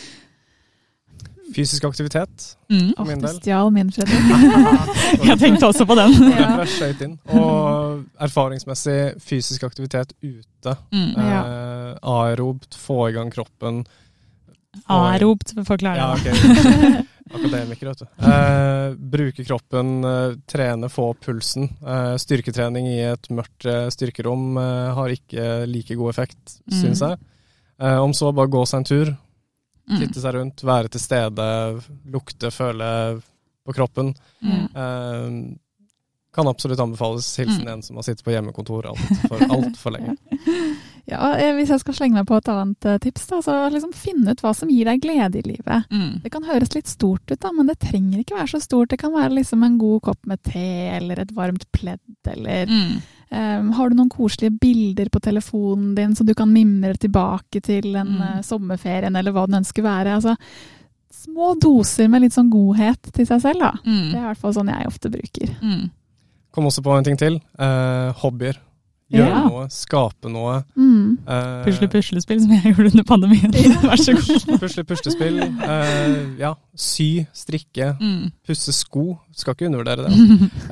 Fysisk 1.52 1.84
aktivitet, 1.84 2.46
mm. 2.72 2.94
for 2.96 3.08
min 3.08 3.20
del. 3.20 3.36
Stjal 3.36 3.72
min, 3.74 3.90
Fredrik. 3.92 4.30
jeg 5.28 5.38
tenkte 5.42 5.68
også 5.68 5.84
på 5.88 5.96
den. 5.98 6.14
ja. 6.32 6.54
Og 7.36 8.06
erfaringsmessig 8.24 8.98
fysisk 9.20 9.66
aktivitet 9.68 10.14
ute. 10.22 10.76
Mm. 10.94 11.10
Eh, 11.12 11.90
aerobt, 12.14 12.78
få 12.78 13.10
i 13.10 13.16
gang 13.18 13.32
kroppen. 13.34 13.82
Aerobt, 14.92 15.54
forklarer. 15.66 15.98
Ja, 15.98 16.14
okay. 16.14 17.02
Akademiker, 17.32 17.86
vet 17.86 17.98
du. 18.02 18.06
Eh, 18.28 18.94
bruke 19.14 19.44
kroppen, 19.44 20.04
eh, 20.04 20.36
trene, 20.48 20.88
få 20.92 21.12
pulsen. 21.14 21.68
Eh, 21.86 22.14
styrketrening 22.20 22.88
i 22.90 22.98
et 23.08 23.30
mørkt 23.32 23.66
eh, 23.68 23.86
styrkerom 23.92 24.56
eh, 24.60 24.88
har 24.98 25.14
ikke 25.14 25.50
like 25.70 25.96
god 25.96 26.12
effekt, 26.12 26.58
mm. 26.66 26.78
syns 26.80 27.04
jeg. 27.04 27.20
Eh, 27.80 27.98
om 27.98 28.12
så 28.16 28.32
bare 28.36 28.52
gå 28.52 28.64
seg 28.68 28.82
en 28.82 28.90
tur, 28.90 29.14
Mm. 29.90 29.98
Titte 29.98 30.22
seg 30.22 30.36
rundt, 30.36 30.62
være 30.64 30.92
til 30.94 31.02
stede, 31.02 31.46
lukte, 32.14 32.52
føle 32.54 32.88
på 33.66 33.74
kroppen. 33.76 34.12
Mm. 34.42 35.58
Kan 36.32 36.48
absolutt 36.48 36.80
anbefales. 36.80 37.28
Hilsen 37.38 37.66
mm. 37.66 37.72
en 37.72 37.82
som 37.82 37.98
har 37.98 38.06
sittet 38.06 38.24
på 38.24 38.32
hjemmekontor 38.34 38.88
altfor 38.92 39.42
alt 39.48 39.80
for 39.80 39.96
lenge. 39.96 40.16
Ja, 41.10 41.32
eh, 41.34 41.54
Hvis 41.56 41.72
jeg 41.72 41.82
skal 41.82 41.96
slenge 41.96 42.20
meg 42.20 42.28
på 42.28 42.36
et 42.38 42.50
annet 42.52 42.86
eh, 42.86 42.98
tips, 43.02 43.24
da, 43.30 43.40
så 43.42 43.56
liksom 43.72 43.94
finn 43.96 44.26
ut 44.28 44.42
hva 44.44 44.52
som 44.54 44.70
gir 44.70 44.86
deg 44.86 45.02
glede 45.02 45.40
i 45.40 45.46
livet. 45.46 45.88
Mm. 45.90 46.20
Det 46.22 46.30
kan 46.34 46.46
høres 46.46 46.74
litt 46.76 46.90
stort 46.90 47.24
ut, 47.30 47.40
da, 47.42 47.50
men 47.56 47.70
det 47.70 47.80
trenger 47.82 48.20
ikke 48.20 48.38
være 48.38 48.52
så 48.54 48.62
stort. 48.62 48.92
Det 48.92 49.00
kan 49.02 49.14
være 49.14 49.34
liksom 49.40 49.64
en 49.66 49.80
god 49.80 50.04
kopp 50.10 50.30
med 50.30 50.42
te, 50.46 50.68
eller 50.92 51.24
et 51.24 51.34
varmt 51.36 51.66
pledd, 51.74 52.04
eller 52.36 52.70
mm. 52.70 52.94
Um, 53.32 53.70
har 53.72 53.88
du 53.88 53.96
noen 53.96 54.10
koselige 54.12 54.52
bilder 54.60 55.08
på 55.08 55.16
telefonen 55.24 55.94
din 55.96 56.10
så 56.12 56.20
du 56.20 56.34
kan 56.36 56.50
mimre 56.52 56.92
tilbake 57.00 57.62
til 57.64 57.94
en 57.96 58.10
mm. 58.18 58.42
sommerferien, 58.44 59.16
eller 59.16 59.32
hva 59.32 59.46
den 59.48 59.56
ønsker 59.62 59.80
å 59.80 59.86
være? 59.86 60.18
Altså, 60.18 60.34
små 61.22 61.54
doser 61.56 62.10
med 62.12 62.26
litt 62.26 62.36
sånn 62.36 62.50
godhet 62.52 63.08
til 63.08 63.24
seg 63.30 63.40
selv, 63.40 63.64
da. 63.64 63.70
Mm. 63.86 64.10
Det 64.10 64.18
er 64.18 64.20
i 64.20 64.26
hvert 64.26 64.42
fall 64.42 64.52
sånn 64.58 64.72
jeg 64.74 64.90
ofte 64.90 65.08
bruker. 65.14 65.54
Mm. 65.62 65.86
Kom 66.52 66.68
også 66.68 66.84
på 66.84 66.92
en 66.92 67.08
ting 67.08 67.16
til. 67.16 67.40
Eh, 67.56 68.20
hobbyer. 68.20 68.60
Gjøre 69.12 69.28
ja. 69.28 69.40
noe, 69.44 69.66
skape 69.68 70.30
noe. 70.32 70.54
Mm. 70.72 71.18
Uh, 71.26 71.60
pusle 71.66 71.88
puslespill, 71.92 72.40
som 72.40 72.52
jeg 72.54 72.62
gjorde 72.72 72.92
under 72.94 73.06
pandemien. 73.08 73.52
Vær 73.84 74.00
så 74.00 74.14
god. 74.16 74.52
pusle 74.62 74.84
puslespill. 74.88 75.40
Uh, 75.60 76.14
ja, 76.40 76.54
sy, 76.72 77.08
strikke, 77.36 77.92
mm. 78.00 78.30
pusse 78.48 78.72
sko. 78.76 79.18
Skal 79.36 79.56
ikke 79.56 79.68
undervurdere 79.68 80.08
det. 80.08 80.12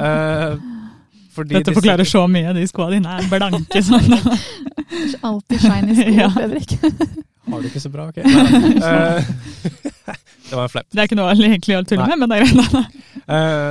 Uh, 0.01 0.57
Fordi 1.37 1.59
Dette 1.59 1.75
forklarer 1.77 2.09
så 2.09 2.25
mye. 2.27 2.55
De 2.57 2.65
skoene 2.69 2.97
dine 2.97 3.19
er 3.21 3.29
blanke 3.31 3.83
sånn. 3.87 4.09
Alltid 5.29 5.61
shiny 5.63 5.95
sko, 6.01 6.09
ja. 6.17 6.31
Fredrik. 6.35 6.75
Har 7.51 7.61
du 7.61 7.69
ikke 7.69 7.83
så 7.83 7.93
bra, 7.93 8.09
ok. 8.11 8.19
Det 10.51 10.57
var 10.57 10.65
en 10.65 10.73
fleip. 10.73 10.89
Det 10.91 10.99
er 10.99 11.07
ikke 11.07 11.21
noe 11.21 11.37
egentlig 11.37 11.77
å 11.79 11.85
tulle 11.87 12.09
med, 12.09 12.25
men 12.25 12.33
det 12.33 12.41
er 12.41 12.49
greit. 12.49 12.99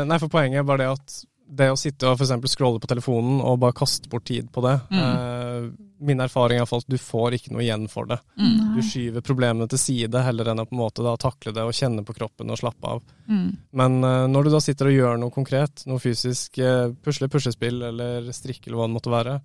Nei, 0.07 0.21
for 0.21 0.31
poenget 0.31 0.61
er 0.61 0.69
bare 0.69 0.85
det 0.85 0.93
at 0.93 1.19
det 1.49 1.69
å 1.71 1.77
sitte 1.79 2.07
og 2.09 2.19
f.eks. 2.19 2.51
scrolle 2.53 2.81
på 2.81 2.89
telefonen 2.89 3.39
og 3.41 3.59
bare 3.63 3.75
kaste 3.77 4.09
bort 4.11 4.27
tid 4.29 4.51
på 4.53 4.61
det 4.65 4.75
mm. 4.91 4.99
uh, 4.99 5.69
Min 6.05 6.21
erfaring 6.23 6.61
er 6.61 6.69
at 6.77 6.87
du 6.87 6.95
får 7.01 7.35
ikke 7.35 7.51
noe 7.51 7.63
igjen 7.65 7.89
for 7.91 8.07
det. 8.07 8.15
Mm. 8.39 8.75
Du 8.77 8.79
skyver 8.85 9.25
problemene 9.25 9.67
til 9.67 9.81
side 9.81 10.21
heller 10.23 10.47
enn 10.47 10.61
å 10.63 10.67
på 10.69 10.77
en 10.77 10.79
måte 10.79 11.03
da 11.03 11.17
takle 11.19 11.51
det 11.55 11.65
og 11.67 11.75
kjenne 11.75 12.05
på 12.07 12.15
kroppen 12.15 12.53
og 12.53 12.61
slappe 12.61 12.93
av. 12.93 13.01
Mm. 13.27 13.49
Men 13.81 13.97
uh, 14.05 14.23
når 14.31 14.47
du 14.47 14.53
da 14.53 14.61
sitter 14.63 14.87
og 14.87 14.95
gjør 14.95 15.19
noe 15.19 15.35
konkret, 15.35 15.83
noe 15.91 15.99
fysisk, 15.99 16.61
uh, 16.63 16.93
pusle, 17.03 17.27
puslespill 17.27 17.83
eller 17.89 18.31
strikke 18.35 18.69
eller 18.69 18.79
hva 18.79 18.87
det 18.87 18.95
måtte 18.95 19.13
være, 19.13 19.35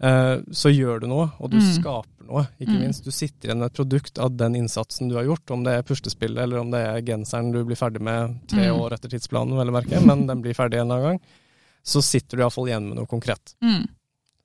så 0.00 0.70
gjør 0.72 1.02
du 1.02 1.10
noe, 1.10 1.26
og 1.36 1.50
du 1.52 1.58
mm. 1.58 1.64
skaper 1.74 2.24
noe, 2.24 2.46
ikke 2.56 2.72
mm. 2.72 2.78
minst. 2.80 3.04
Du 3.04 3.12
sitter 3.12 3.50
igjen 3.50 3.60
med 3.60 3.68
et 3.68 3.76
produkt 3.76 4.16
av 4.22 4.30
den 4.32 4.56
innsatsen 4.56 5.10
du 5.10 5.18
har 5.18 5.26
gjort, 5.28 5.52
om 5.52 5.66
det 5.66 5.74
er 5.76 5.84
puslespillet 5.84 6.40
eller 6.40 6.62
om 6.62 6.70
det 6.72 6.80
er 6.86 7.02
genseren 7.04 7.50
du 7.52 7.60
blir 7.68 7.76
ferdig 7.76 8.00
med 8.06 8.38
tre 8.48 8.70
mm. 8.70 8.80
år 8.80 8.96
etter 8.96 9.12
tidsplanen, 9.12 9.58
vel 9.60 9.74
å 9.74 9.76
merke, 9.76 10.00
men 10.00 10.24
den 10.30 10.40
blir 10.40 10.56
ferdig 10.56 10.80
en 10.80 10.88
eller 10.88 11.04
annen 11.10 11.20
gang 11.20 11.38
så 11.82 12.02
sitter 12.02 12.36
du 12.36 12.42
iallfall 12.42 12.68
igjen 12.68 12.88
med 12.90 13.00
noe 13.00 13.08
konkret. 13.10 13.54
Mm. 13.64 13.86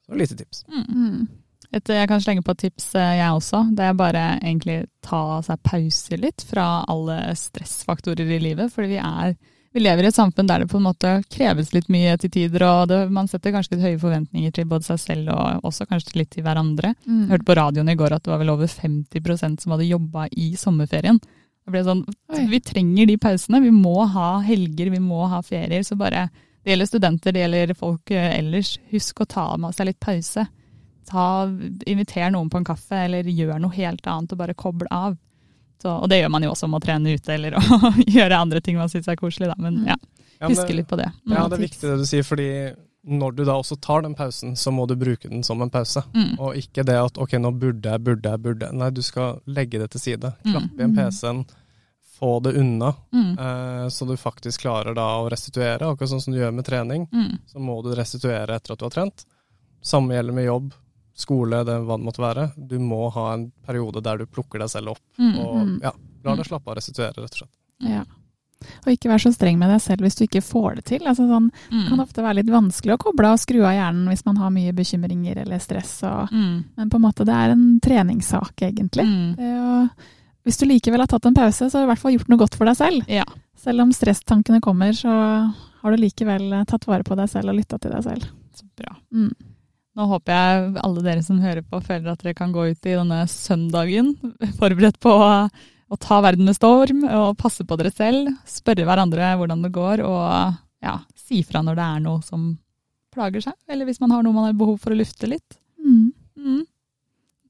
Så 0.06 0.20
lite 0.20 0.38
tips. 0.38 0.66
Mm. 0.70 1.28
Et, 1.72 1.90
jeg 1.90 2.10
kan 2.10 2.22
slenge 2.22 2.46
på 2.46 2.56
et 2.56 2.64
tips, 2.68 2.88
eh, 2.96 3.16
jeg 3.20 3.40
også. 3.40 3.64
Det 3.76 3.88
er 3.88 3.98
bare 4.00 4.24
egentlig 4.38 4.78
ta 5.06 5.42
seg 5.46 5.64
pause 5.66 6.20
litt 6.22 6.46
fra 6.48 6.68
alle 6.92 7.20
stressfaktorer 7.40 8.36
i 8.38 8.42
livet. 8.42 8.72
Fordi 8.74 8.94
vi, 8.94 9.02
er, 9.02 9.36
vi 9.76 9.82
lever 9.84 10.06
i 10.06 10.08
et 10.08 10.16
samfunn 10.16 10.48
der 10.48 10.64
det 10.64 10.70
på 10.72 10.80
en 10.80 10.86
måte 10.88 11.10
kreves 11.28 11.74
litt 11.76 11.90
mye 11.92 12.14
til 12.22 12.32
tider. 12.32 12.64
Og 12.64 12.88
det, 12.88 13.00
man 13.12 13.28
setter 13.28 13.52
kanskje 13.52 13.76
litt 13.76 13.84
høye 13.84 14.00
forventninger 14.00 14.54
til 14.56 14.70
både 14.72 14.88
seg 14.88 15.02
selv 15.02 15.34
og 15.34 15.68
også 15.68 15.88
kanskje 15.90 16.16
litt 16.22 16.32
til 16.32 16.46
hverandre. 16.46 16.94
Mm. 17.04 17.26
Jeg 17.26 17.32
hørte 17.34 17.48
på 17.50 17.58
radioen 17.60 17.92
i 17.92 17.98
går 18.00 18.16
at 18.16 18.24
det 18.24 18.32
var 18.32 18.40
vel 18.40 18.54
over 18.54 18.72
50% 18.72 19.66
som 19.66 19.76
hadde 19.76 19.90
jobba 19.90 20.30
i 20.32 20.54
sommerferien. 20.60 21.20
Det 21.20 21.74
ble 21.74 21.82
sånn, 21.84 22.06
Vi 22.48 22.62
trenger 22.64 23.10
de 23.10 23.18
pausene. 23.20 23.60
Vi 23.66 23.74
må 23.76 24.06
ha 24.16 24.30
helger, 24.46 24.94
vi 24.94 25.02
må 25.04 25.26
ha 25.28 25.42
ferier. 25.44 25.84
Så 25.84 25.98
bare 26.00 26.30
det 26.64 26.72
gjelder 26.72 26.90
studenter, 26.90 27.36
det 27.36 27.44
gjelder 27.44 27.76
folk 27.78 28.16
eh, 28.16 28.32
ellers. 28.40 28.78
Husk 28.94 29.22
å 29.22 29.28
ta 29.28 29.50
med 29.60 29.76
seg 29.76 29.90
litt 29.90 30.00
pause. 30.00 30.48
Ta, 31.06 31.26
inviter 31.86 32.32
noen 32.32 32.48
på 32.50 32.62
en 32.62 32.66
kaffe, 32.72 33.04
eller 33.10 33.28
gjør 33.28 33.60
noe 33.60 33.76
helt 33.76 34.08
annet 34.08 34.32
og 34.32 34.40
bare 34.40 34.56
koble 34.56 34.88
av. 34.88 35.20
Så, 35.86 35.92
og 35.94 36.10
det 36.10 36.22
gjør 36.24 36.34
man 36.34 36.46
jo 36.48 36.56
også 36.56 36.70
med 36.72 36.82
å 36.82 36.86
trene 36.86 37.14
ute 37.14 37.36
eller 37.36 37.58
å 37.60 37.92
gjøre 38.18 38.42
andre 38.42 38.62
ting 38.66 38.80
man 38.80 38.90
syns 38.90 39.10
er 39.12 39.20
koselig, 39.20 39.52
da. 39.52 39.58
Men 39.62 39.84
ja, 39.92 39.98
huske 40.48 40.74
litt 40.74 40.90
på 40.90 40.98
det. 40.98 41.12
Ja, 41.30 41.46
det 41.46 41.60
er 41.60 41.66
viktig 41.68 41.86
det 41.86 42.00
du 42.02 42.06
sier, 42.10 42.26
fordi 42.26 42.50
når 43.06 43.36
du 43.38 43.44
da 43.46 43.60
også 43.62 43.78
tar 43.78 44.02
den 44.02 44.16
pausen, 44.18 44.56
så 44.58 44.74
må 44.74 44.88
du 44.90 44.96
bruke 44.98 45.30
den 45.30 45.44
som 45.46 45.62
en 45.62 45.70
pause. 45.70 46.02
Mm. 46.16 46.40
Og 46.42 46.58
ikke 46.58 46.86
det 46.88 46.96
at 46.98 47.20
ok, 47.22 47.36
nå 47.38 47.52
burde 47.54 47.92
jeg, 47.92 48.02
burde 48.02 48.32
jeg, 48.32 48.42
burde 48.42 48.66
jeg. 48.66 48.78
Nei, 48.82 48.90
du 48.90 49.04
skal 49.06 49.44
legge 49.46 49.78
det 49.84 49.92
til 49.94 50.02
side. 50.02 50.34
Mm. 50.42 50.50
Klappe 50.56 50.82
igjen 50.82 50.98
PC-en 50.98 51.46
få 52.16 52.40
det 52.40 52.56
unna, 52.56 52.94
mm. 53.14 53.32
eh, 53.40 53.88
så 53.90 54.06
du 54.06 54.18
faktisk 54.18 54.62
klarer 54.62 54.96
da 54.96 55.06
å 55.20 55.30
restituere. 55.30 55.90
Akkurat 55.90 56.14
sånn 56.14 56.24
som 56.24 56.34
du 56.34 56.40
gjør 56.40 56.54
med 56.56 56.66
trening, 56.66 57.10
mm. 57.12 57.44
så 57.52 57.60
må 57.60 57.76
du 57.84 57.92
restituere 57.96 58.56
etter 58.56 58.74
at 58.74 58.80
du 58.80 58.86
har 58.88 58.94
trent. 58.96 59.26
Samme 59.84 60.16
gjelder 60.16 60.38
med 60.38 60.48
jobb, 60.48 60.70
skole, 61.16 61.64
det 61.64 61.78
hva 61.88 61.98
det 61.98 62.06
måtte 62.06 62.24
være. 62.24 62.50
Du 62.58 62.76
må 62.84 63.08
ha 63.16 63.30
en 63.34 63.48
periode 63.66 64.04
der 64.04 64.20
du 64.20 64.28
plukker 64.28 64.62
deg 64.62 64.72
selv 64.72 64.96
opp 64.96 65.04
mm. 65.22 65.34
og 65.40 65.86
ja, 65.86 65.94
lar 66.26 66.40
deg 66.40 66.48
slappe 66.50 66.70
av 66.70 66.76
og 66.76 66.80
restituere, 66.82 67.16
rett 67.24 67.38
og 67.38 67.42
slett. 67.44 67.54
Ja. 67.86 68.04
Og 68.86 68.90
ikke 68.94 69.12
være 69.12 69.26
så 69.26 69.32
streng 69.36 69.58
med 69.62 69.70
deg 69.70 69.82
selv 69.84 70.06
hvis 70.06 70.18
du 70.18 70.26
ikke 70.26 70.42
får 70.44 70.80
det 70.80 70.86
til. 70.90 71.06
Altså 71.06 71.28
sånn, 71.30 71.52
Det 71.70 71.86
kan 71.90 72.02
ofte 72.02 72.24
være 72.24 72.40
litt 72.40 72.52
vanskelig 72.52 72.96
å 72.96 73.02
koble 73.02 73.30
av 73.30 73.38
og 73.38 73.42
skru 73.44 73.60
av 73.62 73.76
hjernen 73.76 74.10
hvis 74.10 74.26
man 74.26 74.40
har 74.42 74.54
mye 74.56 74.76
bekymringer 74.76 75.42
eller 75.46 75.64
stress. 75.64 75.98
Og, 76.08 76.32
Mm. 76.36 76.64
Men 76.76 76.90
på 76.90 76.98
en 77.00 77.06
måte 77.06 77.26
det 77.28 77.36
er 77.36 77.54
en 77.54 77.80
treningssak, 77.80 78.62
egentlig. 78.62 79.06
Mm. 79.06 79.36
Det 79.38 79.52
å, 79.60 79.90
hvis 80.46 80.58
du 80.58 80.66
likevel 80.66 81.04
har 81.04 81.08
tatt 81.12 81.26
en 81.26 81.36
pause, 81.36 81.70
så 81.70 81.78
har 81.78 81.86
du 81.86 81.88
i 81.88 81.92
hvert 81.94 82.02
fall 82.02 82.16
gjort 82.16 82.32
noe 82.32 82.42
godt 82.42 82.56
for 82.56 82.66
deg 82.70 82.78
selv. 82.78 83.10
Ja. 83.12 83.26
Selv 83.58 83.82
om 83.82 83.94
stresstankene 83.94 84.62
kommer, 84.62 84.94
så 84.94 85.12
har 85.12 85.92
du 85.92 86.02
likevel 86.02 86.52
eh, 86.54 86.66
tatt 86.70 86.88
vare 86.90 87.06
på 87.06 87.18
deg 87.18 87.30
selv 87.30 87.54
og 87.54 87.60
lytta 87.60 87.80
til 87.82 87.94
deg 87.94 88.04
selv. 88.06 88.32
Så 88.56 88.66
bra. 88.78 88.96
Mm. 89.14 89.34
Nå 89.96 90.06
håper 90.12 90.36
jeg 90.36 90.74
alle 90.84 91.04
dere 91.06 91.24
som 91.24 91.40
hører 91.40 91.64
på, 91.64 91.80
føler 91.84 92.12
at 92.12 92.24
dere 92.24 92.36
kan 92.36 92.52
gå 92.52 92.66
ut 92.74 92.88
i 92.90 92.98
denne 92.98 93.22
søndagen 93.32 94.12
forberedt 94.60 95.00
på 95.04 95.14
å, 95.16 95.30
å 95.48 96.00
ta 96.04 96.20
verden 96.26 96.50
med 96.50 96.58
storm 96.58 97.06
og 97.08 97.38
passe 97.40 97.64
på 97.68 97.78
dere 97.80 97.94
selv. 97.96 98.34
Spørre 98.50 98.84
hverandre 98.88 99.32
hvordan 99.40 99.64
det 99.64 99.72
går, 99.76 100.04
og 100.04 100.56
ja, 100.84 100.98
si 101.16 101.42
fra 101.48 101.64
når 101.64 101.80
det 101.80 101.88
er 101.88 102.06
noe 102.10 102.22
som 102.28 102.52
plager 103.16 103.48
seg. 103.48 103.56
Eller 103.72 103.88
hvis 103.88 104.02
man 104.04 104.12
har 104.12 104.24
noe 104.26 104.36
man 104.36 104.50
har 104.50 104.60
behov 104.60 104.82
for 104.84 104.92
å 104.92 105.00
lufte 105.00 105.32
litt. 105.32 105.60
Mm. 105.80 106.12
Mm. 106.36 106.64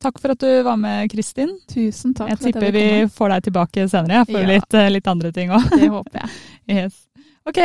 Takk 0.06 0.20
for 0.22 0.36
at 0.36 0.44
du 0.44 0.50
var 0.68 0.78
med, 0.78 1.10
Kristin. 1.10 1.56
Tusen 1.72 2.14
takk 2.14 2.30
Jeg 2.36 2.52
tipper 2.52 2.76
vi 2.76 2.88
får 3.10 3.34
deg 3.34 3.48
tilbake 3.50 3.88
senere 3.90 4.26
for 4.30 4.38
Ja. 4.44 4.50
litt, 4.54 4.74
eh, 4.78 4.92
litt 4.94 5.08
andre 5.10 5.32
ting 5.34 5.50
òg. 5.50 5.66
Det 5.74 5.90
håper 5.90 6.22
jeg. 6.22 6.36
Yes. 6.76 7.06
Ok, 7.46 7.60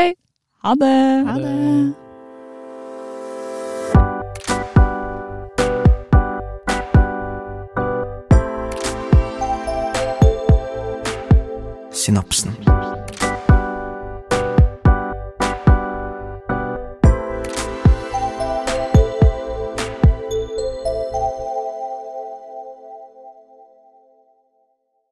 ha 0.64 0.74
det! 0.76 0.94
Ha 1.24 1.38
det. 1.40 2.09
Synapsen. 12.00 12.69